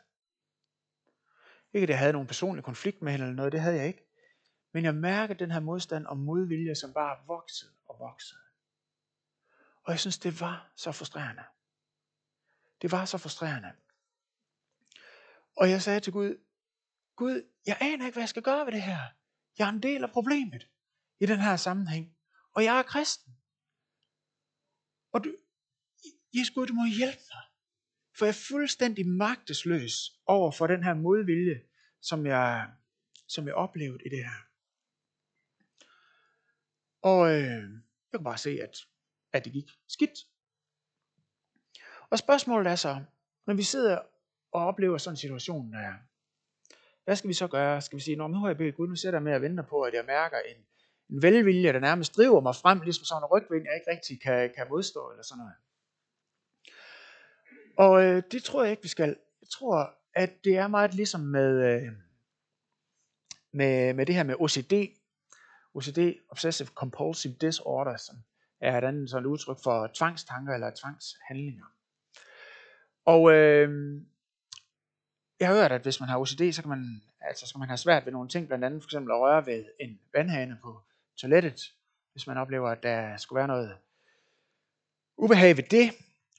Ikke 1.73 1.83
at 1.83 1.89
jeg 1.89 1.99
havde 1.99 2.13
nogen 2.13 2.27
personlig 2.27 2.63
konflikt 2.63 3.01
med 3.01 3.11
hende 3.11 3.25
eller 3.25 3.35
noget, 3.35 3.51
det 3.51 3.61
havde 3.61 3.75
jeg 3.75 3.87
ikke. 3.87 4.07
Men 4.73 4.83
jeg 4.83 4.95
mærkede 4.95 5.39
den 5.39 5.51
her 5.51 5.59
modstand 5.59 6.05
og 6.05 6.17
modvilje, 6.17 6.75
som 6.75 6.93
bare 6.93 7.17
voksede 7.27 7.71
og 7.91 7.99
voksede. 7.99 8.39
Og 9.83 9.91
jeg 9.91 9.99
synes, 9.99 10.19
det 10.19 10.41
var 10.41 10.71
så 10.75 10.91
frustrerende. 10.91 11.43
Det 12.81 12.91
var 12.91 13.05
så 13.05 13.17
frustrerende. 13.17 13.71
Og 15.57 15.69
jeg 15.69 15.81
sagde 15.81 15.99
til 15.99 16.13
Gud, 16.13 16.37
Gud, 17.15 17.43
jeg 17.65 17.77
aner 17.81 18.05
ikke, 18.05 18.15
hvad 18.15 18.23
jeg 18.23 18.29
skal 18.29 18.43
gøre 18.43 18.65
ved 18.65 18.73
det 18.73 18.81
her. 18.81 18.99
Jeg 19.57 19.65
er 19.65 19.71
en 19.71 19.83
del 19.83 20.03
af 20.03 20.11
problemet 20.11 20.67
i 21.19 21.25
den 21.25 21.39
her 21.39 21.55
sammenhæng. 21.55 22.15
Og 22.53 22.63
jeg 22.63 22.79
er 22.79 22.83
kristen. 22.83 23.37
Og 25.11 25.23
du, 25.23 25.35
Jesus 26.33 26.53
Gud, 26.55 26.67
du 26.67 26.73
må 26.73 26.85
hjælpe 26.97 27.21
mig. 27.33 27.43
For 28.17 28.25
jeg 28.25 28.29
er 28.29 28.45
fuldstændig 28.49 29.07
magtesløs 29.07 29.93
over 30.25 30.51
for 30.51 30.67
den 30.67 30.83
her 30.83 30.93
modvilje, 30.93 31.61
som 32.01 32.25
jeg, 32.25 32.71
som 33.27 33.47
jeg 33.47 33.53
oplevede 33.53 34.03
i 34.05 34.09
det 34.09 34.17
her. 34.17 34.50
Og 37.01 37.31
øh, 37.31 37.41
jeg 37.41 38.13
kunne 38.13 38.23
bare 38.23 38.37
se, 38.37 38.59
at, 38.61 38.77
at 39.33 39.45
det 39.45 39.53
gik 39.53 39.69
skidt. 39.87 40.27
Og 42.09 42.19
spørgsmålet 42.19 42.71
er 42.71 42.75
så, 42.75 43.03
når 43.47 43.53
vi 43.53 43.63
sidder 43.63 43.99
og 44.51 44.65
oplever 44.65 44.97
sådan 44.97 45.13
en 45.13 45.17
situation 45.17 45.73
der, 45.73 45.93
hvad 47.05 47.15
skal 47.15 47.27
vi 47.27 47.33
så 47.33 47.47
gøre? 47.47 47.81
Skal 47.81 47.97
vi 47.97 48.03
sige, 48.03 48.15
nu 48.15 48.39
har 48.39 48.47
jeg 48.47 48.57
bedt 48.57 48.75
Gud, 48.75 48.87
nu 48.87 48.95
sætter 48.95 49.19
jeg 49.19 49.23
med 49.23 49.31
at 49.31 49.41
vente 49.41 49.63
på, 49.63 49.81
at 49.81 49.93
jeg 49.93 50.05
mærker 50.05 50.37
en, 50.37 50.65
en 51.09 51.21
velvilje, 51.21 51.73
der 51.73 51.79
nærmest 51.79 52.15
driver 52.15 52.41
mig 52.41 52.55
frem, 52.55 52.81
ligesom 52.81 53.05
sådan 53.05 53.23
en 53.23 53.25
rygvind, 53.25 53.65
jeg 53.65 53.75
ikke 53.75 53.91
rigtig 53.91 54.21
kan, 54.21 54.51
kan 54.55 54.67
modstå, 54.69 55.11
eller 55.11 55.23
sådan 55.23 55.37
noget. 55.37 55.53
Og 57.77 58.03
øh, 58.03 58.23
det 58.31 58.43
tror 58.43 58.63
jeg 58.63 58.71
ikke, 58.71 58.83
vi 58.83 58.87
skal. 58.87 59.15
Jeg 59.41 59.49
tror, 59.49 59.97
at 60.13 60.43
det 60.43 60.57
er 60.57 60.67
meget 60.67 60.93
ligesom 60.93 61.21
med, 61.21 61.73
øh, 61.73 61.91
med, 63.51 63.93
med 63.93 64.05
det 64.05 64.15
her 64.15 64.23
med 64.23 64.35
OCD, 64.39 64.73
OCD, 65.73 65.99
Obsessive 66.29 66.67
Compulsive 66.67 67.33
Disorder, 67.33 67.97
som 67.97 68.15
er 68.61 68.77
et 68.77 68.83
andet 68.83 69.09
sådan 69.09 69.25
udtryk 69.25 69.57
for 69.63 69.91
tvangstanker 69.93 70.53
eller 70.53 70.71
tvangshandlinger. 70.81 71.65
Og 73.05 73.31
øh, 73.31 74.01
jeg 75.39 75.47
har 75.47 75.55
hørt, 75.55 75.71
at 75.71 75.81
hvis 75.81 75.99
man 75.99 76.09
har 76.09 76.19
OCD, 76.19 76.51
så 76.51 76.61
kan 76.61 76.69
man, 76.69 77.01
altså, 77.21 77.47
så 77.47 77.53
kan 77.53 77.59
man 77.59 77.69
have 77.69 77.77
svært 77.77 78.05
ved 78.05 78.13
nogle 78.13 78.29
ting, 78.29 78.47
blandt 78.47 78.65
andet 78.65 78.83
for 78.83 78.87
eksempel 78.87 79.11
at 79.11 79.19
røre 79.19 79.45
ved 79.45 79.65
en 79.79 79.99
vandhane 80.13 80.57
på 80.63 80.81
toilettet, 81.17 81.61
hvis 82.11 82.27
man 82.27 82.37
oplever, 82.37 82.69
at 82.69 82.83
der 82.83 83.17
skulle 83.17 83.37
være 83.37 83.47
noget 83.47 83.77
ubehag 85.17 85.57
ved 85.57 85.63
det. 85.63 85.91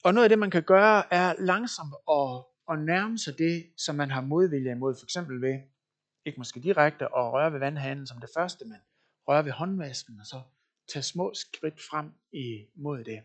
Og 0.03 0.13
noget 0.13 0.25
af 0.25 0.29
det, 0.29 0.39
man 0.39 0.51
kan 0.51 0.63
gøre, 0.63 1.13
er 1.13 1.33
langsomt 1.39 1.93
at, 2.11 2.43
at 2.71 2.85
nærme 2.85 3.17
sig 3.17 3.37
det, 3.37 3.65
som 3.77 3.95
man 3.95 4.11
har 4.11 4.21
modvilje 4.21 4.71
imod, 4.71 4.95
for 4.95 5.05
eksempel 5.05 5.41
ved 5.41 5.59
ikke 6.25 6.37
måske 6.39 6.59
direkte 6.59 7.05
at 7.05 7.33
røre 7.33 7.53
ved 7.53 7.59
vandhanen 7.59 8.07
som 8.07 8.17
det 8.17 8.29
første, 8.33 8.65
men 8.65 8.77
røre 9.27 9.45
ved 9.45 9.51
håndvasken 9.51 10.19
og 10.19 10.25
så 10.25 10.41
tage 10.87 11.03
små 11.03 11.33
skridt 11.33 11.81
frem 11.81 12.13
imod 12.31 13.03
det. 13.03 13.23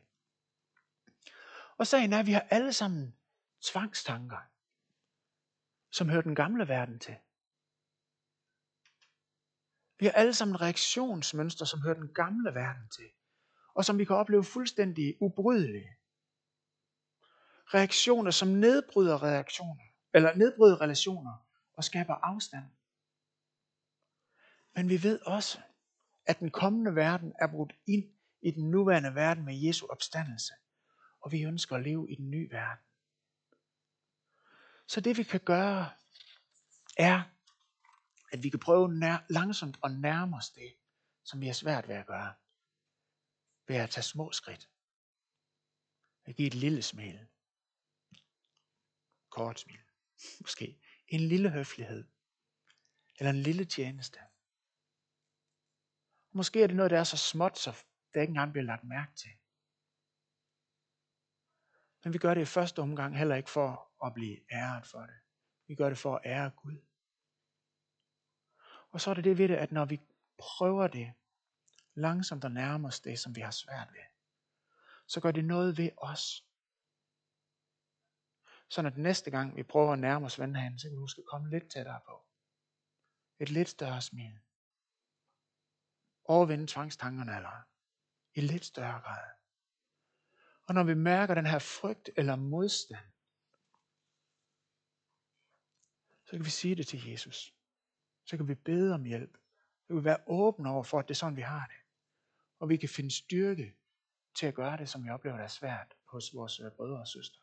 Og 1.78 1.86
sagen 1.86 2.12
er, 2.12 2.18
at 2.18 2.26
vi 2.26 2.32
har 2.32 2.46
alle 2.50 2.72
sammen 2.72 3.14
tvangstanker, 3.62 4.38
som 5.90 6.08
hører 6.08 6.22
den 6.22 6.34
gamle 6.34 6.68
verden 6.68 6.98
til. 6.98 7.16
Vi 9.98 10.06
har 10.06 10.12
alle 10.12 10.34
sammen 10.34 10.60
reaktionsmønstre, 10.60 11.66
som 11.66 11.82
hører 11.82 11.94
den 11.94 12.14
gamle 12.14 12.54
verden 12.54 12.88
til, 12.88 13.10
og 13.74 13.84
som 13.84 13.98
vi 13.98 14.04
kan 14.04 14.16
opleve 14.16 14.44
fuldstændig 14.44 15.16
ubrydelige. 15.20 15.96
Reaktioner, 17.74 18.30
som 18.30 18.48
nedbryder 18.48 19.22
reaktioner, 19.22 19.84
eller 20.14 20.34
nedbryder 20.34 20.80
relationer 20.80 21.46
og 21.76 21.84
skaber 21.84 22.14
afstand. 22.14 22.64
Men 24.74 24.88
vi 24.88 25.02
ved 25.02 25.20
også, 25.26 25.60
at 26.28 26.38
den 26.38 26.50
kommende 26.50 26.94
verden 26.94 27.32
er 27.40 27.46
brudt 27.46 27.72
ind 27.86 28.12
i 28.42 28.50
den 28.50 28.70
nuværende 28.70 29.14
verden 29.14 29.44
med 29.44 29.54
Jesu 29.56 29.86
opstandelse. 29.86 30.52
Og 31.20 31.32
vi 31.32 31.42
ønsker 31.42 31.76
at 31.76 31.82
leve 31.82 32.10
i 32.10 32.14
den 32.14 32.30
nye 32.30 32.50
verden. 32.50 32.84
Så 34.86 35.00
det 35.00 35.16
vi 35.16 35.22
kan 35.22 35.40
gøre, 35.40 35.90
er, 36.96 37.22
at 38.32 38.42
vi 38.42 38.48
kan 38.48 38.60
prøve 38.60 38.94
nær, 38.94 39.26
langsomt 39.30 39.78
at 39.84 39.92
nærme 39.92 40.36
os 40.36 40.50
det, 40.50 40.74
som 41.24 41.40
vi 41.40 41.46
har 41.46 41.52
svært 41.52 41.88
ved 41.88 41.94
at 41.94 42.06
gøre. 42.06 42.34
Ved 43.66 43.76
at 43.76 43.90
tage 43.90 44.04
små 44.04 44.32
skridt. 44.32 44.68
At 46.24 46.36
give 46.36 46.46
et 46.46 46.54
lille 46.54 46.82
smil. 46.82 47.26
Kort 49.30 49.60
smil. 49.60 49.80
Måske. 50.40 50.80
En 51.08 51.20
lille 51.20 51.50
høflighed. 51.50 52.04
Eller 53.18 53.30
en 53.30 53.42
lille 53.42 53.64
tjeneste. 53.64 54.18
Måske 56.32 56.62
er 56.62 56.66
det 56.66 56.76
noget, 56.76 56.90
der 56.90 56.98
er 56.98 57.04
så 57.04 57.16
småt, 57.16 57.58
så 57.58 57.70
det 58.14 58.20
ikke 58.20 58.30
engang 58.30 58.52
bliver 58.52 58.64
lagt 58.64 58.84
mærke 58.84 59.14
til. 59.14 59.30
Men 62.04 62.12
vi 62.12 62.18
gør 62.18 62.34
det 62.34 62.40
i 62.40 62.44
første 62.44 62.82
omgang 62.82 63.18
heller 63.18 63.36
ikke 63.36 63.50
for 63.50 64.04
at 64.06 64.14
blive 64.14 64.38
æret 64.52 64.86
for 64.86 65.00
det. 65.00 65.16
Vi 65.66 65.74
gør 65.74 65.88
det 65.88 65.98
for 65.98 66.16
at 66.16 66.22
ære 66.24 66.50
Gud. 66.50 66.78
Og 68.90 69.00
så 69.00 69.10
er 69.10 69.14
det 69.14 69.24
det 69.24 69.38
ved 69.38 69.48
det, 69.48 69.56
at 69.56 69.72
når 69.72 69.84
vi 69.84 70.00
prøver 70.38 70.86
det, 70.86 71.12
langsomt 71.94 72.44
og 72.44 72.50
nærmer 72.50 72.88
os 72.88 73.00
det, 73.00 73.18
som 73.18 73.36
vi 73.36 73.40
har 73.40 73.50
svært 73.50 73.88
ved, 73.92 74.00
så 75.06 75.20
gør 75.20 75.30
det 75.30 75.44
noget 75.44 75.78
ved 75.78 75.90
os. 75.96 76.44
Så 78.68 78.82
når 78.82 78.90
det 78.90 78.98
næste 78.98 79.30
gang 79.30 79.56
vi 79.56 79.62
prøver 79.62 79.92
at 79.92 79.98
nærme 79.98 80.26
os 80.26 80.38
vandhanen, 80.38 80.78
så 80.78 80.88
kan 80.88 80.96
vi 80.96 81.00
måske 81.00 81.22
komme 81.22 81.50
lidt 81.50 81.70
tættere 81.70 82.00
på. 82.06 82.24
Et 83.38 83.50
lidt 83.50 83.68
større 83.68 84.00
smil 84.00 84.40
overvinde 86.28 86.66
tvangstankerne 86.66 87.36
eller 87.36 87.62
i 88.34 88.40
lidt 88.40 88.64
større 88.64 89.00
grad. 89.00 89.30
Og 90.66 90.74
når 90.74 90.84
vi 90.84 90.94
mærker 90.94 91.34
den 91.34 91.46
her 91.46 91.58
frygt 91.58 92.10
eller 92.16 92.36
modstand, 92.36 93.06
så 96.24 96.30
kan 96.30 96.44
vi 96.44 96.50
sige 96.50 96.74
det 96.74 96.86
til 96.86 97.10
Jesus. 97.10 97.54
Så 98.24 98.36
kan 98.36 98.48
vi 98.48 98.54
bede 98.54 98.94
om 98.94 99.04
hjælp. 99.04 99.38
Så 99.80 99.86
kan 99.86 99.96
vi 99.96 100.04
være 100.04 100.22
åbne 100.26 100.70
over 100.70 100.82
for, 100.82 100.98
at 100.98 101.08
det 101.08 101.14
er 101.14 101.18
sådan, 101.18 101.36
vi 101.36 101.42
har 101.42 101.66
det. 101.66 101.76
Og 102.58 102.68
vi 102.68 102.76
kan 102.76 102.88
finde 102.88 103.10
styrke 103.10 103.76
til 104.34 104.46
at 104.46 104.54
gøre 104.54 104.76
det, 104.76 104.88
som 104.88 105.04
vi 105.04 105.10
oplever, 105.10 105.36
der 105.36 105.44
er 105.44 105.48
svært 105.48 105.94
hos 106.04 106.34
vores 106.34 106.60
øh, 106.60 106.72
brødre 106.72 107.00
og 107.00 107.08
søstre. 107.08 107.40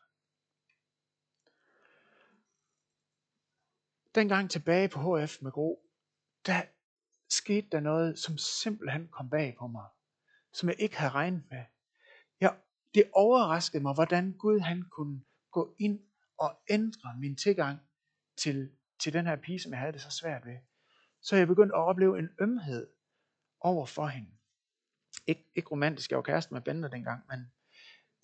Dengang 4.14 4.50
tilbage 4.50 4.88
på 4.88 5.18
HF 5.18 5.42
med 5.42 5.52
Gro, 5.52 5.90
der 6.46 6.62
skete 7.30 7.68
der 7.72 7.80
noget, 7.80 8.18
som 8.18 8.38
simpelthen 8.38 9.08
kom 9.08 9.30
bag 9.30 9.56
på 9.58 9.66
mig, 9.66 9.84
som 10.52 10.68
jeg 10.68 10.76
ikke 10.78 10.96
havde 10.98 11.12
regnet 11.12 11.42
med. 11.50 11.64
Ja, 12.40 12.48
det 12.94 13.10
overraskede 13.12 13.82
mig, 13.82 13.94
hvordan 13.94 14.32
Gud 14.32 14.60
han 14.60 14.82
kunne 14.90 15.20
gå 15.50 15.74
ind 15.78 16.00
og 16.38 16.60
ændre 16.70 17.16
min 17.20 17.36
tilgang 17.36 17.78
til, 18.36 18.70
til 18.98 19.12
den 19.12 19.26
her 19.26 19.36
pige, 19.36 19.60
som 19.60 19.72
jeg 19.72 19.80
havde 19.80 19.92
det 19.92 20.00
så 20.00 20.10
svært 20.10 20.46
ved. 20.46 20.56
Så 21.20 21.36
jeg 21.36 21.46
begyndte 21.46 21.74
at 21.76 21.80
opleve 21.80 22.18
en 22.18 22.28
ømhed 22.40 22.86
over 23.60 23.86
for 23.86 24.06
hende. 24.06 24.30
Ik- 25.30 25.52
ikke 25.54 25.68
romantisk, 25.70 26.10
jeg 26.10 26.16
var 26.16 26.22
kæreste 26.22 26.54
med 26.54 26.60
Bender 26.60 26.88
dengang, 26.88 27.22
men 27.28 27.52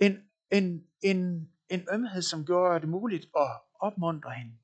en, 0.00 0.30
en, 0.50 0.86
en, 1.02 1.50
en 1.68 1.88
ømhed, 1.92 2.22
som 2.22 2.46
gjorde 2.46 2.80
det 2.80 2.88
muligt 2.88 3.24
at 3.36 3.60
opmuntre 3.80 4.32
hende 4.32 4.58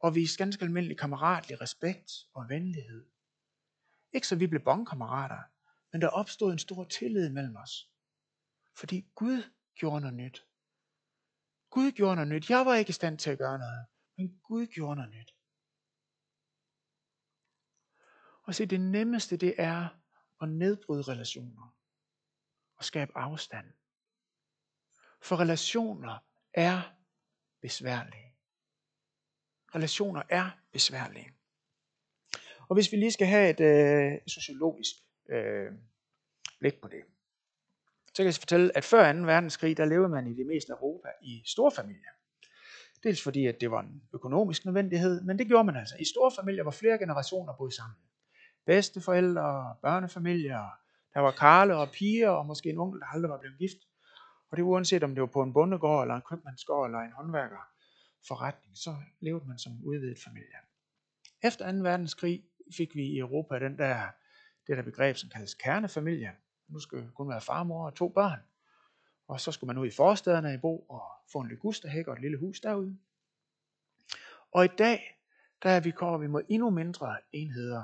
og 0.00 0.14
vise 0.14 0.38
ganske 0.38 0.64
almindelig 0.64 0.98
kammeratlig 0.98 1.60
respekt 1.60 2.12
og 2.34 2.48
venlighed. 2.48 3.06
Ikke 4.12 4.26
så 4.26 4.36
vi 4.36 4.46
blev 4.46 4.60
bondkammerater, 4.64 5.42
men 5.92 6.00
der 6.00 6.08
opstod 6.08 6.52
en 6.52 6.58
stor 6.58 6.84
tillid 6.84 7.30
mellem 7.30 7.56
os. 7.56 7.90
Fordi 8.76 9.10
Gud 9.14 9.42
gjorde 9.74 10.00
noget 10.00 10.14
nyt. 10.14 10.46
Gud 11.70 11.92
gjorde 11.92 12.16
noget 12.16 12.28
nyt. 12.28 12.50
Jeg 12.50 12.66
var 12.66 12.74
ikke 12.74 12.88
i 12.88 12.92
stand 12.92 13.18
til 13.18 13.30
at 13.30 13.38
gøre 13.38 13.58
noget, 13.58 13.86
men 14.16 14.40
Gud 14.42 14.66
gjorde 14.66 14.96
noget 14.96 15.10
nyt. 15.10 15.34
Og 18.42 18.54
se, 18.54 18.66
det 18.66 18.80
nemmeste 18.80 19.36
det 19.36 19.54
er 19.58 19.88
at 20.40 20.48
nedbryde 20.48 21.02
relationer 21.02 21.76
og 22.76 22.84
skabe 22.84 23.12
afstand. 23.18 23.72
For 25.22 25.36
relationer 25.40 26.18
er 26.54 26.82
besværlige. 27.60 28.34
Relationer 29.74 30.22
er 30.28 30.50
besværlige. 30.72 31.37
Og 32.68 32.74
hvis 32.74 32.92
vi 32.92 32.96
lige 32.96 33.12
skal 33.12 33.26
have 33.26 33.50
et 33.50 33.60
øh, 33.60 34.18
sociologisk 34.26 34.94
øh, 35.30 35.72
blik 36.60 36.80
på 36.80 36.88
det, 36.88 37.02
så 38.06 38.22
kan 38.22 38.26
jeg 38.26 38.34
fortælle, 38.34 38.76
at 38.76 38.84
før 38.84 39.12
2. 39.12 39.18
verdenskrig, 39.18 39.76
der 39.76 39.84
levede 39.84 40.08
man 40.08 40.26
i 40.26 40.34
det 40.34 40.46
meste 40.46 40.72
af 40.72 40.76
Europa 40.76 41.08
i 41.22 41.42
store 41.46 41.72
familier. 41.76 42.10
Dels 43.02 43.22
fordi, 43.22 43.46
at 43.46 43.60
det 43.60 43.70
var 43.70 43.80
en 43.80 44.02
økonomisk 44.14 44.64
nødvendighed, 44.64 45.20
men 45.20 45.38
det 45.38 45.46
gjorde 45.46 45.64
man 45.64 45.76
altså. 45.76 45.94
I 46.00 46.04
store 46.04 46.32
familier, 46.40 46.62
hvor 46.62 46.70
flere 46.70 46.98
generationer 46.98 47.52
boede 47.52 47.74
sammen. 47.74 47.96
Bedsteforældre, 48.66 49.76
børnefamilier, 49.82 50.68
der 51.14 51.20
var 51.20 51.30
karle 51.30 51.76
og 51.76 51.90
piger, 51.90 52.28
og 52.28 52.46
måske 52.46 52.70
en 52.70 52.78
onkel, 52.78 53.00
der 53.00 53.06
aldrig 53.06 53.30
var 53.30 53.38
blevet 53.38 53.58
gift. 53.58 53.78
Og 54.50 54.56
det 54.56 54.64
var 54.64 54.70
uanset 54.70 55.04
om 55.04 55.14
det 55.14 55.20
var 55.20 55.26
på 55.26 55.42
en 55.42 55.52
bondegård, 55.52 56.02
eller 56.02 56.14
en 56.14 56.22
købmandsgård, 56.30 56.86
eller 56.86 56.98
en 56.98 57.12
håndværkerforretning, 57.12 58.76
så 58.76 58.96
levede 59.20 59.48
man 59.48 59.58
som 59.58 59.72
udvidet 59.84 60.18
familie. 60.24 60.58
Efter 61.42 61.72
2. 61.72 61.78
verdenskrig 61.78 62.44
fik 62.76 62.94
vi 62.94 63.02
i 63.02 63.18
Europa 63.18 63.58
den 63.58 63.78
der, 63.78 64.08
det 64.66 64.76
der 64.76 64.82
begreb, 64.82 65.16
som 65.16 65.30
kaldes 65.30 65.54
kernefamilie. 65.54 66.32
Nu 66.68 66.78
skal 66.78 67.10
kun 67.14 67.28
være 67.28 67.40
far, 67.40 67.62
mor 67.62 67.86
og 67.86 67.94
to 67.94 68.08
børn. 68.08 68.40
Og 69.28 69.40
så 69.40 69.52
skulle 69.52 69.68
man 69.68 69.78
ud 69.78 69.86
i 69.86 69.90
forstederne 69.90 70.54
i 70.54 70.56
Bo 70.56 70.78
og 70.78 71.02
få 71.32 71.40
en 71.40 71.48
ligusterhæk 71.48 72.06
og 72.06 72.12
et 72.12 72.20
lille 72.20 72.38
hus 72.38 72.60
derude. 72.60 72.98
Og 74.52 74.64
i 74.64 74.68
dag, 74.68 75.18
der 75.62 75.70
er 75.70 75.80
vi 75.80 75.90
kommer 75.90 76.18
vi 76.18 76.26
mod 76.26 76.42
endnu 76.48 76.70
mindre 76.70 77.16
enheder, 77.32 77.82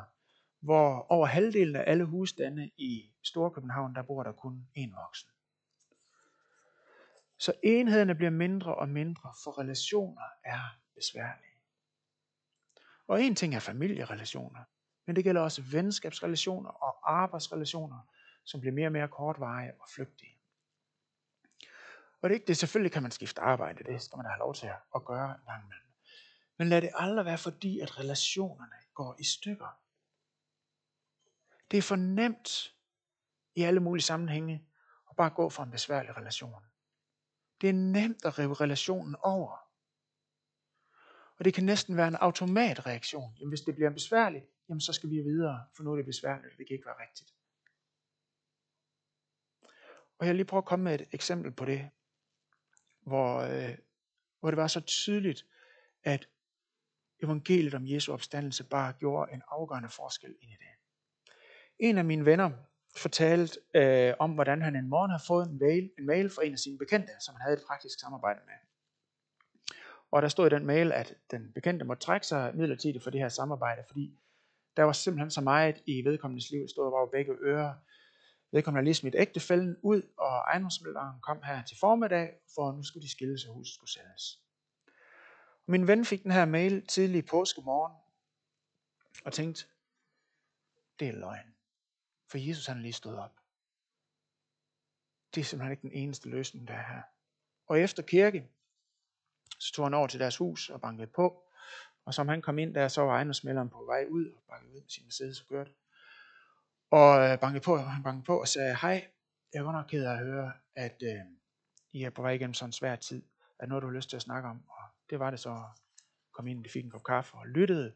hvor 0.60 1.06
over 1.12 1.26
halvdelen 1.26 1.76
af 1.76 1.84
alle 1.86 2.04
husstande 2.04 2.70
i 2.76 3.10
Storkøbenhavn, 3.22 3.94
der 3.94 4.02
bor 4.02 4.22
der 4.22 4.32
kun 4.32 4.68
én 4.78 5.00
voksen. 5.02 5.30
Så 7.38 7.52
enhederne 7.62 8.14
bliver 8.14 8.30
mindre 8.30 8.74
og 8.74 8.88
mindre, 8.88 9.34
for 9.44 9.58
relationer 9.58 10.22
er 10.44 10.78
besværlige. 10.94 11.58
Og 13.06 13.22
en 13.22 13.34
ting 13.34 13.54
er 13.54 13.60
familierelationer, 13.60 14.64
men 15.06 15.16
det 15.16 15.24
gælder 15.24 15.40
også 15.40 15.62
venskabsrelationer 15.62 16.70
og 16.70 17.12
arbejdsrelationer, 17.22 17.98
som 18.44 18.60
bliver 18.60 18.72
mere 18.72 18.88
og 18.88 18.92
mere 18.92 19.08
kortvarige 19.08 19.72
og 19.80 19.88
flygtige. 19.94 20.38
Og 22.22 22.30
det 22.30 22.34
er 22.34 22.34
ikke 22.34 22.46
det, 22.46 22.56
selvfølgelig 22.56 22.92
kan 22.92 23.02
man 23.02 23.10
skifte 23.10 23.40
arbejde, 23.40 23.84
det 23.84 24.02
skal 24.02 24.16
man 24.16 24.26
have 24.26 24.38
lov 24.38 24.54
til 24.54 24.70
at 24.94 25.04
gøre 25.04 25.30
en 25.30 25.44
gang 25.46 25.64
imellem. 25.64 25.88
Men 26.58 26.68
lad 26.68 26.82
det 26.82 26.90
aldrig 26.94 27.24
være 27.24 27.38
fordi, 27.38 27.80
at 27.80 27.98
relationerne 27.98 28.76
går 28.94 29.16
i 29.18 29.24
stykker. 29.24 29.78
Det 31.70 31.78
er 31.78 31.82
for 31.82 31.96
nemt 31.96 32.74
i 33.54 33.62
alle 33.62 33.80
mulige 33.80 34.02
sammenhænge 34.02 34.66
at 35.10 35.16
bare 35.16 35.30
gå 35.30 35.50
for 35.50 35.62
en 35.62 35.70
besværlig 35.70 36.16
relation. 36.16 36.64
Det 37.60 37.68
er 37.68 37.72
nemt 37.72 38.24
at 38.24 38.38
rive 38.38 38.54
relationen 38.54 39.16
over. 39.22 39.63
Og 41.44 41.46
det 41.46 41.54
kan 41.54 41.64
næsten 41.64 41.96
være 41.96 42.08
en 42.08 42.16
automatreaktion. 42.16 43.36
Jamen, 43.38 43.48
hvis 43.48 43.60
det 43.60 43.74
bliver 43.74 43.90
besværligt, 43.90 44.44
jamen, 44.68 44.80
så 44.80 44.92
skal 44.92 45.10
vi 45.10 45.20
videre, 45.20 45.64
for 45.76 45.82
nu 45.82 45.92
er 45.92 45.96
det 45.96 46.04
besværligt, 46.04 46.58
det 46.58 46.66
kan 46.66 46.74
ikke 46.74 46.86
være 46.86 47.02
rigtigt. 47.08 47.34
Og 50.18 50.26
jeg 50.26 50.28
vil 50.28 50.36
lige 50.36 50.46
prøve 50.46 50.58
at 50.58 50.64
komme 50.64 50.84
med 50.84 50.94
et 50.94 51.08
eksempel 51.12 51.52
på 51.52 51.64
det, 51.64 51.90
hvor, 53.00 53.38
øh, 53.38 53.78
hvor 54.40 54.50
det 54.50 54.56
var 54.56 54.66
så 54.66 54.80
tydeligt, 54.80 55.46
at 56.04 56.28
evangeliet 57.22 57.74
om 57.74 57.86
Jesu 57.86 58.12
opstandelse 58.12 58.64
bare 58.64 58.92
gjorde 58.92 59.32
en 59.32 59.42
afgørende 59.48 59.88
forskel 59.88 60.34
ind 60.40 60.50
i 60.50 60.56
det. 60.56 60.68
En 61.78 61.98
af 61.98 62.04
mine 62.04 62.24
venner 62.24 62.50
fortalte 62.96 63.60
øh, 63.74 64.14
om, 64.18 64.32
hvordan 64.34 64.62
han 64.62 64.76
en 64.76 64.88
morgen 64.88 65.10
havde 65.10 65.24
fået 65.26 65.48
en 65.48 65.58
mail, 65.58 65.90
en 65.98 66.06
mail 66.06 66.30
fra 66.30 66.44
en 66.44 66.52
af 66.52 66.58
sine 66.58 66.78
bekendte, 66.78 67.12
som 67.20 67.34
han 67.34 67.42
havde 67.42 67.56
et 67.56 67.64
praktisk 67.66 68.00
samarbejde 68.00 68.40
med. 68.46 68.73
Og 70.14 70.22
der 70.22 70.28
stod 70.28 70.46
i 70.46 70.50
den 70.50 70.66
mail, 70.66 70.92
at 70.92 71.14
den 71.30 71.52
bekendte 71.52 71.84
måtte 71.84 72.02
trække 72.02 72.26
sig 72.26 72.56
midlertidigt 72.56 73.04
for 73.04 73.10
det 73.10 73.20
her 73.20 73.28
samarbejde, 73.28 73.84
fordi 73.86 74.18
der 74.76 74.82
var 74.82 74.92
simpelthen 74.92 75.30
så 75.30 75.40
meget 75.40 75.82
i 75.86 76.04
vedkommendes 76.04 76.50
liv, 76.50 76.60
der 76.60 76.68
stod 76.68 76.92
over 76.92 77.10
begge 77.10 77.32
ører. 77.40 77.74
Vedkommende 78.52 78.84
lige 78.84 78.94
smidt 78.94 79.14
ægtefælden 79.18 79.76
ud, 79.82 80.02
og 80.18 80.36
ejendomsmælderen 80.36 81.20
kom 81.20 81.42
her 81.42 81.64
til 81.64 81.76
formiddag, 81.80 82.34
for 82.54 82.72
nu 82.72 82.82
skulle 82.82 83.02
de 83.02 83.10
skille 83.10 83.38
sig, 83.38 83.50
huset 83.50 83.74
skulle 83.74 83.90
sælges. 83.90 84.40
Min 85.66 85.86
ven 85.86 86.04
fik 86.04 86.22
den 86.22 86.30
her 86.30 86.44
mail 86.44 86.86
tidlig 86.86 87.18
i 87.18 87.22
påskemorgen, 87.22 87.92
og 89.24 89.32
tænkte, 89.32 89.66
det 91.00 91.08
er 91.08 91.12
løgn. 91.12 91.54
For 92.30 92.38
Jesus 92.38 92.66
han 92.66 92.82
lige 92.82 92.92
stået 92.92 93.18
op. 93.18 93.40
Det 95.34 95.40
er 95.40 95.44
simpelthen 95.44 95.72
ikke 95.72 95.82
den 95.82 95.92
eneste 95.92 96.28
løsning, 96.28 96.68
der 96.68 96.74
er 96.74 96.94
her. 96.94 97.02
Og 97.66 97.80
efter 97.80 98.02
kirke, 98.02 98.48
så 99.64 99.72
tog 99.72 99.84
han 99.84 99.94
over 99.94 100.06
til 100.06 100.20
deres 100.20 100.36
hus 100.36 100.70
og 100.70 100.80
bankede 100.80 101.06
på. 101.06 101.42
Og 102.04 102.14
som 102.14 102.28
han 102.28 102.42
kom 102.42 102.58
ind 102.58 102.74
der, 102.74 102.88
så 102.88 103.02
var 103.02 103.12
ejendomsmælderen 103.12 103.70
på 103.70 103.84
vej 103.84 104.04
ud 104.08 104.26
og 104.26 104.42
bankede 104.48 104.72
ud 104.72 104.80
med 104.80 104.90
sin 104.90 105.04
Mercedes 105.04 105.40
og 105.40 105.46
kørte. 105.48 105.72
Og 106.90 107.30
øh, 107.30 107.38
bankede 107.38 107.64
på, 107.64 107.74
og 107.74 107.92
han 107.92 108.02
bankede 108.02 108.24
på 108.24 108.40
og 108.40 108.48
sagde, 108.48 108.76
hej, 108.82 109.08
jeg 109.54 109.66
var 109.66 109.72
nok 109.72 109.86
ked 109.88 110.04
af 110.04 110.12
at 110.12 110.18
høre, 110.18 110.52
at 110.74 111.02
øh, 111.02 111.20
I 111.92 112.02
er 112.02 112.10
på 112.10 112.22
vej 112.22 112.30
igennem 112.30 112.54
sådan 112.54 112.68
en 112.68 112.72
svær 112.72 112.96
tid. 112.96 113.22
Er 113.58 113.66
noget, 113.66 113.82
du 113.82 113.86
har 113.86 113.94
lyst 113.94 114.08
til 114.10 114.16
at 114.16 114.22
snakke 114.22 114.48
om? 114.48 114.62
Og 114.68 114.82
det 115.10 115.18
var 115.18 115.30
det 115.30 115.40
så. 115.40 115.62
Kom 116.32 116.46
ind, 116.46 116.64
de 116.64 116.70
fik 116.70 116.84
en 116.84 116.90
kop 116.90 117.04
kaffe 117.04 117.34
og 117.34 117.46
lyttede 117.46 117.92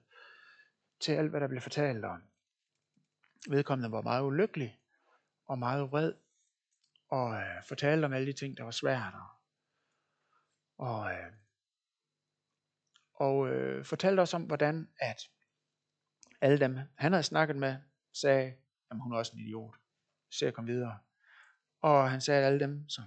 til 1.00 1.12
alt, 1.12 1.30
hvad 1.30 1.40
der 1.40 1.48
blev 1.48 1.60
fortalt. 1.60 2.04
Og 2.04 2.18
vedkommende 3.48 3.92
var 3.92 4.02
meget 4.02 4.22
ulykkelig 4.22 4.78
og 5.46 5.58
meget 5.58 5.90
vred 5.90 6.12
og 7.08 7.34
øh, 7.34 7.62
fortalte 7.68 8.04
om 8.04 8.12
alle 8.12 8.26
de 8.26 8.38
ting, 8.38 8.56
der 8.56 8.64
var 8.64 8.70
svært. 8.70 9.14
Og, 9.14 9.28
og, 10.78 11.12
øh, 11.12 11.32
og 13.18 13.48
øh, 13.48 13.84
fortalte 13.84 14.20
os 14.20 14.34
om, 14.34 14.42
hvordan 14.42 14.88
at 15.00 15.30
alle 16.40 16.60
dem, 16.60 16.78
han 16.96 17.12
havde 17.12 17.22
snakket 17.22 17.56
med, 17.56 17.76
sagde, 18.12 18.54
at 18.90 18.96
hun 19.00 19.12
er 19.12 19.16
også 19.16 19.32
en 19.32 19.42
idiot. 19.42 19.74
Se 20.30 20.46
at 20.46 20.54
komme 20.54 20.72
videre. 20.72 20.98
Og 21.80 22.10
han 22.10 22.20
sagde, 22.20 22.40
at 22.40 22.46
alle 22.46 22.60
dem, 22.60 22.88
som 22.88 23.04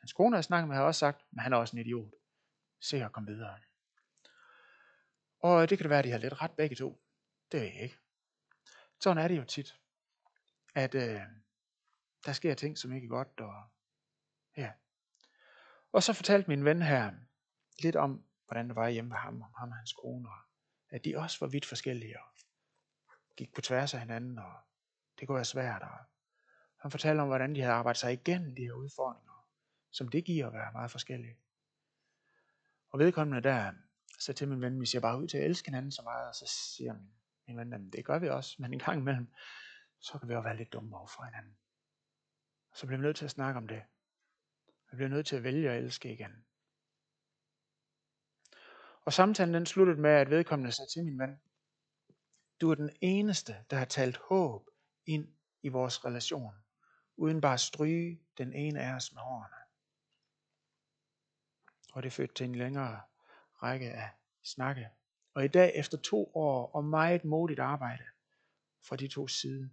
hans 0.00 0.12
kone 0.12 0.36
havde 0.36 0.42
snakket 0.42 0.68
med, 0.68 0.76
havde 0.76 0.86
også 0.86 0.98
sagt, 0.98 1.22
at 1.36 1.42
han 1.42 1.52
er 1.52 1.56
også 1.56 1.76
en 1.76 1.80
idiot. 1.80 2.12
Se 2.80 3.04
at 3.04 3.12
komme 3.12 3.30
videre. 3.30 3.58
Og 5.40 5.62
øh, 5.62 5.68
det 5.68 5.78
kan 5.78 5.82
det 5.84 5.90
være, 5.90 5.98
at 5.98 6.04
de 6.04 6.10
har 6.10 6.18
lidt 6.18 6.42
ret 6.42 6.50
begge 6.50 6.76
to. 6.76 7.02
Det 7.52 7.60
ved 7.60 7.66
jeg 7.66 7.82
ikke. 7.82 7.98
Sådan 9.00 9.24
er 9.24 9.28
det 9.28 9.36
jo 9.36 9.44
tit. 9.44 9.80
At 10.74 10.94
øh, 10.94 11.20
der 12.26 12.32
sker 12.32 12.54
ting, 12.54 12.78
som 12.78 12.92
ikke 12.92 13.04
er 13.04 13.08
godt. 13.08 13.40
Og, 13.40 13.62
ja. 14.56 14.72
og 15.92 16.02
så 16.02 16.12
fortalte 16.12 16.48
min 16.48 16.64
ven 16.64 16.82
her 16.82 17.12
lidt 17.82 17.96
om, 17.96 18.24
hvordan 18.46 18.68
det 18.68 18.76
var 18.76 18.88
hjemme 18.88 19.10
ved 19.10 19.16
ham, 19.16 19.40
ham 19.40 19.70
og 19.70 19.76
hans 19.76 19.92
kone, 19.92 20.28
og 20.28 20.38
at 20.90 21.04
de 21.04 21.16
også 21.16 21.36
var 21.40 21.46
vidt 21.46 21.66
forskellige, 21.66 22.20
og 22.20 22.28
gik 23.36 23.54
på 23.54 23.60
tværs 23.60 23.94
af 23.94 24.00
hinanden, 24.00 24.38
og 24.38 24.52
det 25.20 25.28
kunne 25.28 25.36
være 25.36 25.44
svært. 25.44 25.82
Og 25.82 25.98
han 26.80 26.90
fortalte 26.90 27.20
om, 27.20 27.28
hvordan 27.28 27.54
de 27.54 27.60
havde 27.60 27.74
arbejdet 27.74 28.00
sig 28.00 28.12
igennem 28.12 28.54
de 28.54 28.62
her 28.62 28.72
udfordringer, 28.72 29.48
som 29.90 30.08
det 30.08 30.24
giver 30.24 30.46
at 30.46 30.52
være 30.52 30.72
meget 30.72 30.90
forskellige. 30.90 31.38
Og 32.90 32.98
vedkommende 32.98 33.48
der 33.48 33.72
så 34.18 34.32
til 34.32 34.48
min 34.48 34.60
ven, 34.60 34.80
vi 34.80 34.86
ser 34.86 35.00
bare 35.00 35.18
ud 35.18 35.28
til 35.28 35.38
at 35.38 35.44
elske 35.44 35.66
hinanden 35.66 35.92
så 35.92 36.02
meget, 36.02 36.28
og 36.28 36.34
så 36.34 36.46
siger 36.46 36.92
min, 36.92 37.12
min 37.46 37.56
ven, 37.56 37.72
jamen, 37.72 37.90
det 37.90 38.04
gør 38.04 38.18
vi 38.18 38.28
også, 38.28 38.56
men 38.58 38.72
en 38.72 38.78
gang 38.78 39.00
imellem, 39.00 39.32
så 40.00 40.18
kan 40.18 40.28
vi 40.28 40.34
jo 40.34 40.40
være 40.40 40.56
lidt 40.56 40.72
dumme 40.72 40.96
over 40.96 41.06
for 41.06 41.24
hinanden. 41.24 41.56
Så 42.74 42.86
bliver 42.86 42.98
vi 42.98 43.02
nødt 43.02 43.16
til 43.16 43.24
at 43.24 43.30
snakke 43.30 43.58
om 43.58 43.68
det. 43.68 43.82
Vi 44.90 44.96
bliver 44.96 45.08
nødt 45.08 45.26
til 45.26 45.36
at 45.36 45.42
vælge 45.42 45.70
at 45.70 45.78
elske 45.78 46.12
igen. 46.12 46.44
Og 49.04 49.12
samtalen 49.12 49.54
den 49.54 49.66
sluttede 49.66 50.00
med, 50.00 50.10
at 50.10 50.30
vedkommende 50.30 50.72
sagde 50.72 50.90
til 50.90 51.04
min 51.04 51.18
ven, 51.18 51.40
du 52.60 52.70
er 52.70 52.74
den 52.74 52.90
eneste, 53.00 53.56
der 53.70 53.76
har 53.76 53.84
talt 53.84 54.16
håb 54.16 54.68
ind 55.06 55.28
i 55.62 55.68
vores 55.68 56.04
relation, 56.04 56.54
uden 57.16 57.40
bare 57.40 57.54
at 57.54 57.60
stryge 57.60 58.20
den 58.38 58.52
ene 58.52 58.80
af 58.80 58.94
os 58.94 59.12
med 59.12 59.20
hårene. 59.20 59.56
Og 61.92 62.02
det 62.02 62.12
førte 62.12 62.34
til 62.34 62.44
en 62.44 62.54
længere 62.54 63.00
række 63.62 63.90
af 63.90 64.10
snakke. 64.42 64.88
Og 65.34 65.44
i 65.44 65.48
dag, 65.48 65.72
efter 65.74 65.98
to 65.98 66.30
år 66.34 66.74
og 66.74 66.84
meget 66.84 67.24
modigt 67.24 67.60
arbejde 67.60 68.04
fra 68.82 68.96
de 68.96 69.08
to 69.08 69.28
sider, 69.28 69.68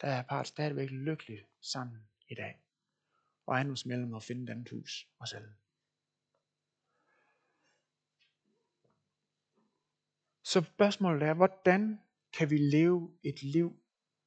der 0.00 0.08
er 0.08 0.22
parret 0.22 0.46
stadigvæk 0.46 0.90
lykkeligt 0.90 1.46
sammen 1.60 2.08
i 2.28 2.34
dag. 2.34 2.60
Og 3.46 3.66
mellem 3.86 4.14
at 4.14 4.22
finde 4.22 4.42
et 4.42 4.50
andet 4.50 4.70
hus 4.70 5.08
og 5.18 5.28
selv. 5.28 5.48
Så 10.44 10.64
spørgsmålet 10.74 11.22
er, 11.22 11.34
hvordan 11.34 12.00
kan 12.32 12.50
vi 12.50 12.58
leve 12.58 13.18
et 13.22 13.42
liv, 13.42 13.82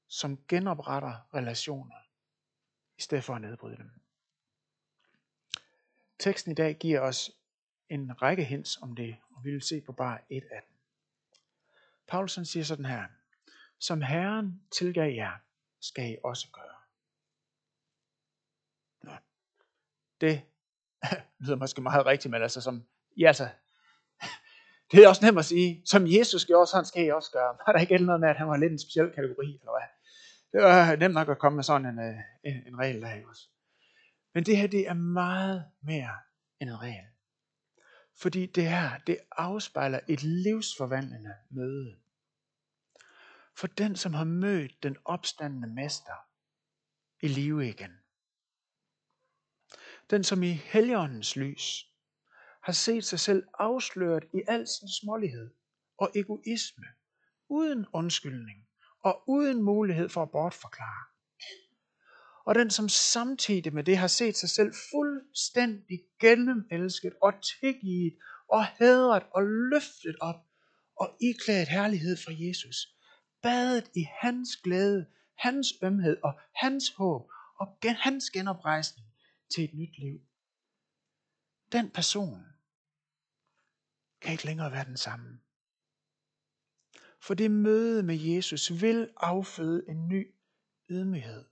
som 0.08 0.46
genopretter 0.48 1.34
relationer, 1.34 1.96
i 2.98 3.02
stedet 3.02 3.24
for 3.24 3.36
at 3.36 3.42
nedbryde 3.42 3.78
dem? 3.78 3.92
Teksten 6.20 6.52
i 6.52 6.56
dag 6.56 6.76
giver 6.76 7.00
os 7.00 7.32
en 7.90 8.22
række 8.22 8.44
hints 8.44 8.78
om 8.82 8.96
det, 8.96 9.18
og 9.32 9.44
vi 9.44 9.52
vil 9.52 9.62
se 9.62 9.82
på 9.82 9.92
bare 9.92 10.20
et 10.30 10.44
af 10.52 10.62
dem. 10.68 10.78
Paulsen 12.08 12.46
siger 12.46 12.64
sådan 12.64 12.86
her, 12.86 13.08
som 13.80 14.02
Herren 14.02 14.62
tilgav 14.72 15.14
jer, 15.14 15.38
skal 15.80 16.12
I 16.12 16.18
også 16.24 16.48
gøre. 16.52 16.78
Nå. 19.04 19.12
Det 20.22 20.42
lyder 21.40 21.56
måske 21.56 21.82
meget 21.82 22.06
rigtigt, 22.06 22.32
men 22.32 22.42
altså 22.42 22.62
som, 22.62 22.88
I 23.16 23.24
altså, 23.24 23.50
det 24.92 25.04
er 25.04 25.08
også 25.08 25.26
nemt 25.26 25.40
at 25.40 25.46
sige, 25.46 25.82
som 25.86 26.08
Jesus 26.08 26.46
gjorde, 26.46 26.68
sådan 26.68 26.86
skal 26.86 27.06
I 27.06 27.10
også 27.10 27.32
gøre. 27.32 27.58
Var 27.68 27.74
der 27.74 27.80
ikke 27.80 27.98
noget 27.98 28.22
med, 28.22 28.30
at 28.30 28.38
han 28.38 28.48
var 28.48 28.58
lidt 28.58 28.72
en 28.72 28.80
speciel 28.80 29.12
kategori, 29.16 29.46
eller 29.46 29.72
hvad? 29.78 29.88
Det 30.52 30.62
var 30.62 30.96
nemt 30.96 31.14
nok 31.14 31.30
at 31.30 31.40
komme 31.40 31.56
med 31.56 31.64
sådan 31.64 31.86
en, 31.86 32.00
øh, 32.00 32.16
en, 32.44 32.68
en 32.68 32.80
regel 32.80 33.02
der 33.02 33.28
også. 33.30 33.48
Men 34.34 34.44
det 34.44 34.58
her, 34.58 34.68
det 34.68 34.88
er 34.88 34.94
meget 34.94 35.66
mere 35.82 36.16
end 36.60 36.70
en 36.70 36.82
regel. 36.82 37.06
Fordi 38.22 38.46
det 38.46 38.70
her, 38.70 38.98
det 39.08 39.18
afspejler 39.32 40.00
et 40.08 40.24
livsforvandlende 40.24 41.34
møde. 41.50 41.96
For 43.56 43.68
den, 43.68 43.96
som 43.96 44.14
har 44.14 44.24
mødt 44.24 44.84
den 44.84 44.98
opstandende 45.06 45.68
mester 45.68 46.14
i 47.22 47.28
live 47.28 47.68
igen. 47.68 47.92
Den, 50.10 50.24
som 50.24 50.44
i 50.44 50.52
helligåndens 50.52 51.36
lys 51.36 51.87
har 52.68 52.74
set 52.74 53.06
sig 53.06 53.20
selv 53.20 53.44
afsløret 53.60 54.24
i 54.34 54.42
al 54.48 54.68
sin 54.68 54.90
smålighed 55.02 55.50
og 55.98 56.12
egoisme, 56.16 56.86
uden 57.50 57.86
undskyldning 57.94 58.68
og 59.04 59.24
uden 59.28 59.64
mulighed 59.64 60.10
for 60.10 60.24
at 60.24 60.32
bortforklare. 60.32 61.06
Og 62.46 62.56
den, 62.56 62.70
som 62.70 62.90
samtidig 62.90 63.74
med 63.74 63.84
det 63.84 63.98
har 63.98 64.08
set 64.08 64.38
sig 64.38 64.50
selv 64.50 64.74
fuldstændig 64.92 66.00
gennemelsket 66.20 67.14
og 67.22 67.34
tilgivet 67.44 68.14
og 68.50 68.66
hædret 68.66 69.24
og 69.34 69.44
løftet 69.44 70.16
op 70.22 70.42
og 71.00 71.18
iklædt 71.22 71.70
herlighed 71.70 72.18
fra 72.18 72.32
Jesus. 72.36 72.78
Badet 73.42 73.92
i 73.96 74.06
hans 74.22 74.58
glæde, 74.64 75.06
hans 75.38 75.68
ømhed 75.84 76.18
og 76.24 76.40
hans 76.56 76.90
håb 76.98 77.32
og 77.60 77.68
gen, 77.82 77.96
hans 77.96 78.30
genoprejsning 78.30 79.08
til 79.56 79.64
et 79.64 79.74
nyt 79.74 80.00
liv. 80.00 80.20
Den 81.72 81.90
person 81.90 82.57
kan 84.22 84.32
ikke 84.32 84.46
længere 84.46 84.72
være 84.72 84.86
den 84.86 84.98
samme. 84.98 85.40
For 87.22 87.34
det 87.34 87.52
møde 87.52 88.04
med 88.04 88.16
Jesus 88.16 88.82
vil 88.82 89.10
afføde 89.18 89.84
en 89.90 90.08
ny 90.08 90.36
ydmyghed. 90.90 91.46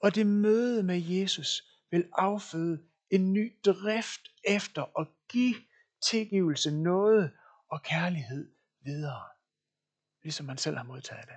Og 0.00 0.14
det 0.14 0.26
møde 0.26 0.82
med 0.82 1.00
Jesus 1.00 1.62
vil 1.90 2.08
afføde 2.12 2.82
en 3.10 3.32
ny 3.32 3.58
drift 3.64 4.20
efter 4.44 5.00
at 5.00 5.08
give 5.28 5.54
tilgivelse, 6.02 6.70
noget 6.70 7.32
og 7.68 7.82
kærlighed 7.82 8.52
videre. 8.80 9.22
Ligesom 10.22 10.46
man 10.46 10.58
selv 10.58 10.76
har 10.76 10.84
modtaget 10.84 11.26
det. 11.26 11.36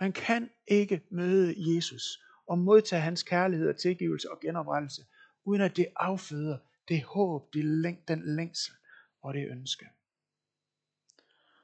Man 0.00 0.12
kan 0.12 0.50
ikke 0.66 1.02
møde 1.10 1.54
Jesus 1.74 2.22
og 2.46 2.58
modtage 2.58 3.02
hans 3.02 3.22
kærlighed 3.22 3.68
og 3.68 3.76
tilgivelse 3.76 4.30
og 4.30 4.40
genoprettelse, 4.40 5.02
uden 5.44 5.60
at 5.60 5.76
det 5.76 5.86
afføder 5.96 6.58
det 6.88 7.04
håb, 7.04 7.54
det 7.54 7.98
den 8.08 8.36
længsel 8.36 8.74
og 9.22 9.34
det 9.34 9.48
ønske. 9.48 9.90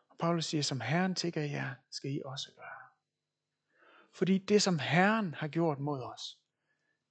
Og 0.08 0.18
Paulus 0.18 0.46
siger, 0.46 0.62
som 0.62 0.80
Herren 0.80 1.14
tigger 1.14 1.42
jer, 1.42 1.74
skal 1.90 2.12
I 2.12 2.22
også 2.24 2.52
gøre. 2.52 2.82
Fordi 4.12 4.38
det, 4.38 4.62
som 4.62 4.78
Herren 4.78 5.34
har 5.34 5.48
gjort 5.48 5.78
mod 5.78 6.02
os, 6.02 6.38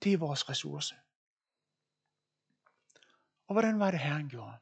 det 0.03 0.13
er 0.13 0.17
vores 0.17 0.49
ressource. 0.49 0.95
Og 3.47 3.53
hvordan 3.53 3.79
var 3.79 3.91
det, 3.91 3.99
Herren 3.99 4.29
gjorde? 4.29 4.57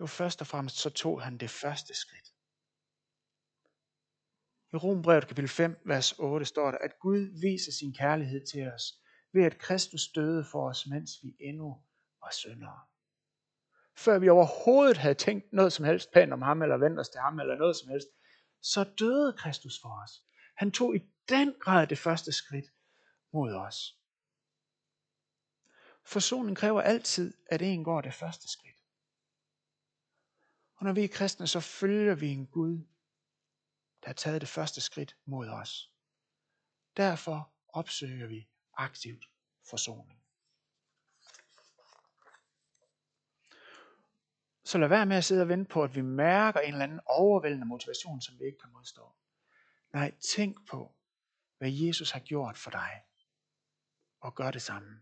Jo, 0.00 0.06
først 0.06 0.40
og 0.40 0.46
fremmest 0.46 0.76
så 0.76 0.90
tog 0.90 1.22
han 1.22 1.38
det 1.38 1.50
første 1.50 1.94
skridt. 1.94 2.34
I 4.72 4.76
Rombrevet 4.76 5.26
kapitel 5.26 5.48
5, 5.48 5.80
vers 5.84 6.12
8 6.12 6.46
står 6.46 6.70
der, 6.70 6.78
at 6.78 6.98
Gud 6.98 7.40
viser 7.40 7.72
sin 7.72 7.94
kærlighed 7.94 8.46
til 8.46 8.72
os, 8.72 9.00
ved 9.32 9.44
at 9.44 9.58
Kristus 9.58 10.08
døde 10.08 10.44
for 10.44 10.68
os, 10.68 10.86
mens 10.86 11.10
vi 11.22 11.36
endnu 11.40 11.82
var 12.22 12.30
syndere. 12.32 12.80
Før 13.96 14.18
vi 14.18 14.28
overhovedet 14.28 14.96
havde 14.96 15.14
tænkt 15.14 15.52
noget 15.52 15.72
som 15.72 15.84
helst 15.84 16.12
pænt 16.12 16.32
om 16.32 16.42
ham, 16.42 16.62
eller 16.62 16.76
vendt 16.76 17.00
os 17.00 17.08
til 17.08 17.20
ham, 17.20 17.40
eller 17.40 17.56
noget 17.56 17.76
som 17.76 17.88
helst, 17.88 18.08
så 18.62 18.84
døde 18.98 19.32
Kristus 19.32 19.80
for 19.82 20.02
os. 20.02 20.22
Han 20.56 20.72
tog 20.72 20.96
i 20.96 21.00
den 21.28 21.54
grad 21.60 21.86
det 21.86 21.98
første 21.98 22.32
skridt 22.32 22.66
mod 23.32 23.54
os. 23.54 23.98
Forsoning 26.04 26.56
kræver 26.56 26.80
altid, 26.80 27.34
at 27.46 27.62
en 27.62 27.84
går 27.84 28.00
det 28.00 28.14
første 28.14 28.48
skridt. 28.48 28.76
Og 30.76 30.84
når 30.84 30.92
vi 30.92 31.04
er 31.04 31.08
kristne, 31.08 31.46
så 31.46 31.60
følger 31.60 32.14
vi 32.14 32.28
en 32.28 32.46
Gud, 32.46 32.78
der 34.02 34.06
har 34.06 34.14
taget 34.14 34.40
det 34.40 34.48
første 34.48 34.80
skridt 34.80 35.16
mod 35.24 35.48
os. 35.48 35.92
Derfor 36.96 37.52
opsøger 37.68 38.26
vi 38.26 38.48
aktivt 38.78 39.24
forsoning. 39.70 40.22
Så 44.64 44.78
lad 44.78 44.88
være 44.88 45.06
med 45.06 45.16
at 45.16 45.24
sidde 45.24 45.42
og 45.42 45.48
vente 45.48 45.68
på, 45.68 45.82
at 45.82 45.94
vi 45.94 46.00
mærker 46.00 46.60
en 46.60 46.72
eller 46.72 46.84
anden 46.84 47.00
overvældende 47.06 47.66
motivation, 47.66 48.20
som 48.20 48.38
vi 48.38 48.44
ikke 48.44 48.58
kan 48.58 48.72
modstå. 48.72 49.12
Nej, 49.92 50.14
tænk 50.34 50.68
på, 50.70 50.94
hvad 51.58 51.70
Jesus 51.70 52.10
har 52.10 52.20
gjort 52.20 52.58
for 52.58 52.70
dig, 52.70 53.02
og 54.20 54.34
gør 54.34 54.50
det 54.50 54.62
samme. 54.62 55.00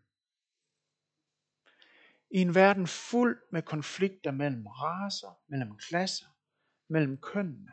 I 2.30 2.38
en 2.38 2.54
verden 2.54 2.86
fuld 2.86 3.42
med 3.52 3.62
konflikter 3.62 4.30
mellem 4.30 4.66
raser, 4.66 5.40
mellem 5.46 5.78
klasser, 5.78 6.26
mellem 6.88 7.20
kønnene, 7.20 7.72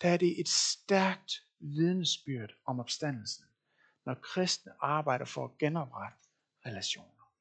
der 0.00 0.08
er 0.08 0.16
det 0.16 0.40
et 0.40 0.48
stærkt 0.48 1.32
vidnesbyrd 1.58 2.50
om 2.64 2.80
opstandelsen, 2.80 3.46
når 4.04 4.14
kristne 4.14 4.72
arbejder 4.80 5.24
for 5.24 5.44
at 5.44 5.58
genoprette 5.58 6.18
relationer. 6.66 7.32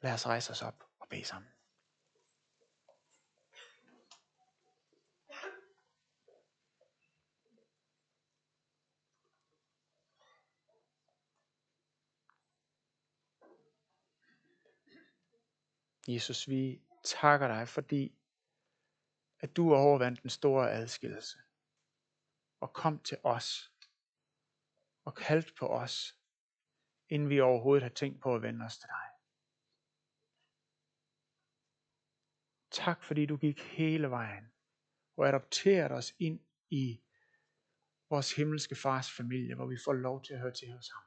Lad 0.00 0.12
os 0.12 0.26
rejse 0.26 0.50
os 0.50 0.62
op 0.62 0.84
og 1.00 1.08
bede 1.08 1.24
sammen. 1.24 1.50
Jesus, 16.08 16.48
vi 16.48 16.80
takker 17.04 17.48
dig, 17.48 17.68
fordi 17.68 18.18
at 19.40 19.56
du 19.56 19.74
overvandt 19.74 20.22
den 20.22 20.30
store 20.30 20.72
adskillelse 20.72 21.38
og 22.60 22.72
kom 22.72 22.98
til 22.98 23.18
os 23.22 23.73
og 25.04 25.14
kaldt 25.14 25.56
på 25.58 25.68
os, 25.68 26.18
inden 27.08 27.28
vi 27.28 27.40
overhovedet 27.40 27.82
har 27.82 27.90
tænkt 27.90 28.22
på 28.22 28.34
at 28.34 28.42
vende 28.42 28.64
os 28.64 28.78
til 28.78 28.88
dig. 28.88 29.08
Tak 32.70 33.02
fordi 33.02 33.26
du 33.26 33.36
gik 33.36 33.60
hele 33.60 34.10
vejen 34.10 34.52
og 35.16 35.28
adopterede 35.28 35.94
os 35.94 36.14
ind 36.18 36.40
i 36.70 37.02
vores 38.10 38.36
himmelske 38.36 38.76
fars 38.76 39.10
familie, 39.10 39.54
hvor 39.54 39.66
vi 39.66 39.76
får 39.84 39.92
lov 39.92 40.22
til 40.22 40.34
at 40.34 40.40
høre 40.40 40.54
til 40.54 40.72
hos 40.72 40.88
ham. 40.88 41.02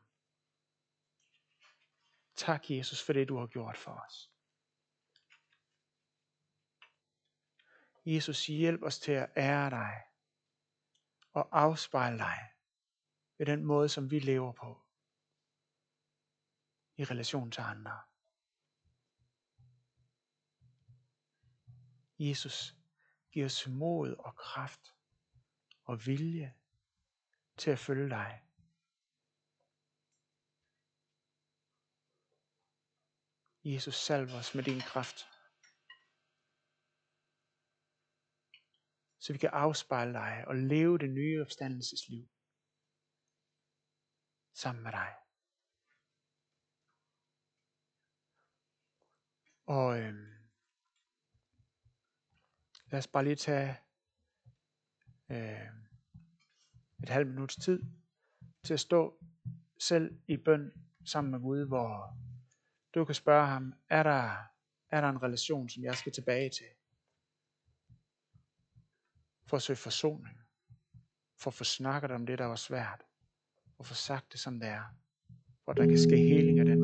Tak 2.36 2.70
Jesus 2.70 3.04
for 3.04 3.14
det 3.14 3.28
du 3.28 3.38
har 3.38 3.48
gjort 3.48 3.78
for 3.78 3.92
os. 3.92 4.32
Jesus, 8.06 8.48
hjælp 8.48 8.84
os 8.84 9.00
til 9.00 9.12
at 9.12 9.30
ære 9.38 9.70
dig 9.70 10.04
og 11.34 11.60
afspejle 11.60 12.18
dig 12.18 12.57
ved 13.38 13.46
den 13.46 13.66
måde, 13.66 13.90
som 13.90 14.12
vi 14.12 14.20
lever 14.20 14.52
på 14.52 14.82
i 16.98 17.04
relation 17.04 17.52
til 17.52 17.62
andre. 17.62 18.02
Jesus, 22.20 22.76
giv 23.32 23.46
os 23.46 23.68
mod 23.68 24.16
og 24.16 24.36
kraft 24.36 24.96
og 25.84 26.06
vilje 26.06 26.56
til 27.58 27.72
at 27.72 27.80
følge 27.80 28.10
dig. 28.10 28.44
Jesus, 33.64 33.96
salv 33.96 34.34
os 34.34 34.56
med 34.56 34.64
din 34.64 34.80
kraft. 34.80 35.28
så 39.28 39.34
vi 39.34 39.40
kan 39.40 39.50
afspejle 39.54 40.14
dig 40.14 40.44
og 40.48 40.56
leve 40.56 40.98
det 40.98 41.10
nye 41.10 41.42
opstandelsesliv 41.42 42.28
sammen 44.58 44.84
med 44.84 44.92
dig. 44.92 45.14
Og 49.66 50.00
øhm, 50.00 50.34
lad 52.92 53.00
os 53.00 53.08
bare 53.08 53.24
lige 53.24 53.36
tage 53.36 53.78
øh, 55.30 55.68
et 57.04 57.10
halvt 57.10 57.28
minuts 57.28 57.56
tid 57.56 57.84
til 58.64 58.74
at 58.74 58.80
stå 58.80 59.24
selv 59.80 60.22
i 60.28 60.38
bøn 60.38 60.72
sammen 61.06 61.32
med 61.32 61.40
Gud, 61.40 61.68
hvor 61.68 62.18
du 62.94 63.06
kan 63.06 63.16
spørge 63.16 63.48
ham, 63.48 63.74
er 63.90 64.04
der, 64.04 64.36
er 64.90 65.02
der 65.02 65.10
en 65.10 65.24
relation, 65.24 65.70
som 65.70 65.84
jeg 65.84 65.96
skal 65.96 66.12
tilbage 66.12 66.50
til? 66.50 66.68
for 69.48 69.58
at 69.58 69.64
søge 69.64 69.78
forsoning, 69.78 70.38
for 71.38 71.50
at 71.50 71.54
få 71.54 71.64
snakket 71.64 72.12
om 72.12 72.26
det, 72.26 72.40
der 72.40 72.46
var 72.46 72.56
svært, 72.56 73.07
og 73.80 73.86
få 73.86 73.94
sagt 73.94 74.32
det, 74.32 74.40
som 74.40 74.60
det 74.60 74.70
er, 74.70 74.84
hvor 75.64 75.74
der 75.74 75.86
kan 75.86 76.00
ske 76.00 76.18
heling 76.18 76.60
af 76.60 76.66
den 76.66 76.77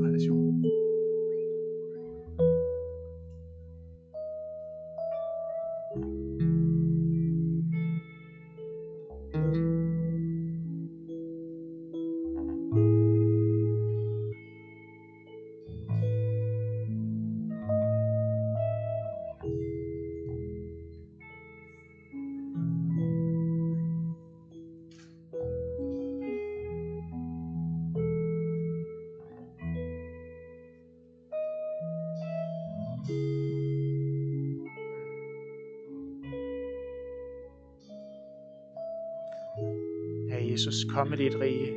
Jesus, 40.66 40.94
kom 40.94 41.08
med 41.08 41.18
dit 41.18 41.36
rige. 41.36 41.74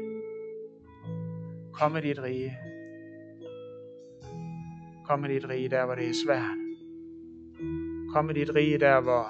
Kom 1.72 1.92
med 1.92 2.02
dit 2.02 2.18
rige. 2.18 2.58
Kom 5.06 5.20
med 5.20 5.28
dit 5.28 5.48
rige 5.48 5.68
der, 5.68 5.84
hvor 5.84 5.94
det 5.94 6.08
er 6.08 6.14
svært. 6.26 6.58
Kom 8.12 8.24
med 8.24 8.34
dit 8.34 8.54
rige 8.54 8.78
der, 8.78 9.00
hvor 9.00 9.26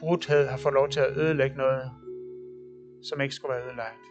brudhed 0.00 0.46
har 0.46 0.56
fået 0.56 0.74
lov 0.74 0.88
til 0.88 1.00
at 1.00 1.16
ødelægge 1.16 1.56
noget, 1.56 1.90
som 3.02 3.20
ikke 3.20 3.34
skulle 3.34 3.54
være 3.54 3.66
ødelagt. 3.66 4.04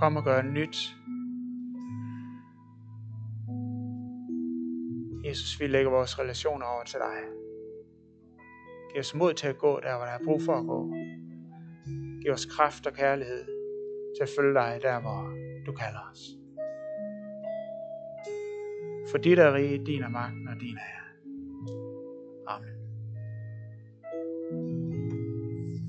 Kom 0.00 0.16
og 0.16 0.24
gør 0.24 0.42
nyt. 0.42 0.76
Jesus, 5.24 5.60
vi 5.60 5.66
lægger 5.66 5.90
vores 5.90 6.18
relationer 6.18 6.66
over 6.66 6.84
til 6.84 6.98
dig. 6.98 7.47
Giv 8.92 9.00
os 9.00 9.14
mod 9.14 9.34
til 9.34 9.46
at 9.46 9.58
gå 9.58 9.80
der, 9.80 9.96
hvor 9.96 10.04
der 10.04 10.12
er 10.12 10.24
brug 10.24 10.42
for 10.42 10.52
at 10.52 10.66
gå. 10.66 10.94
Giv 12.22 12.32
os 12.32 12.46
kraft 12.46 12.86
og 12.86 12.92
kærlighed 12.92 13.44
til 14.16 14.22
at 14.22 14.28
følge 14.38 14.54
dig 14.54 14.78
der, 14.82 15.00
hvor 15.00 15.34
du 15.66 15.72
kalder 15.72 16.10
os. 16.12 16.20
For 19.10 19.18
dit 19.18 19.38
er 19.38 19.54
rige, 19.54 19.84
din 19.86 20.02
er 20.02 20.08
magten 20.08 20.48
og 20.48 20.60
din 20.60 20.76
er. 20.76 20.98
Amen. 22.46 22.77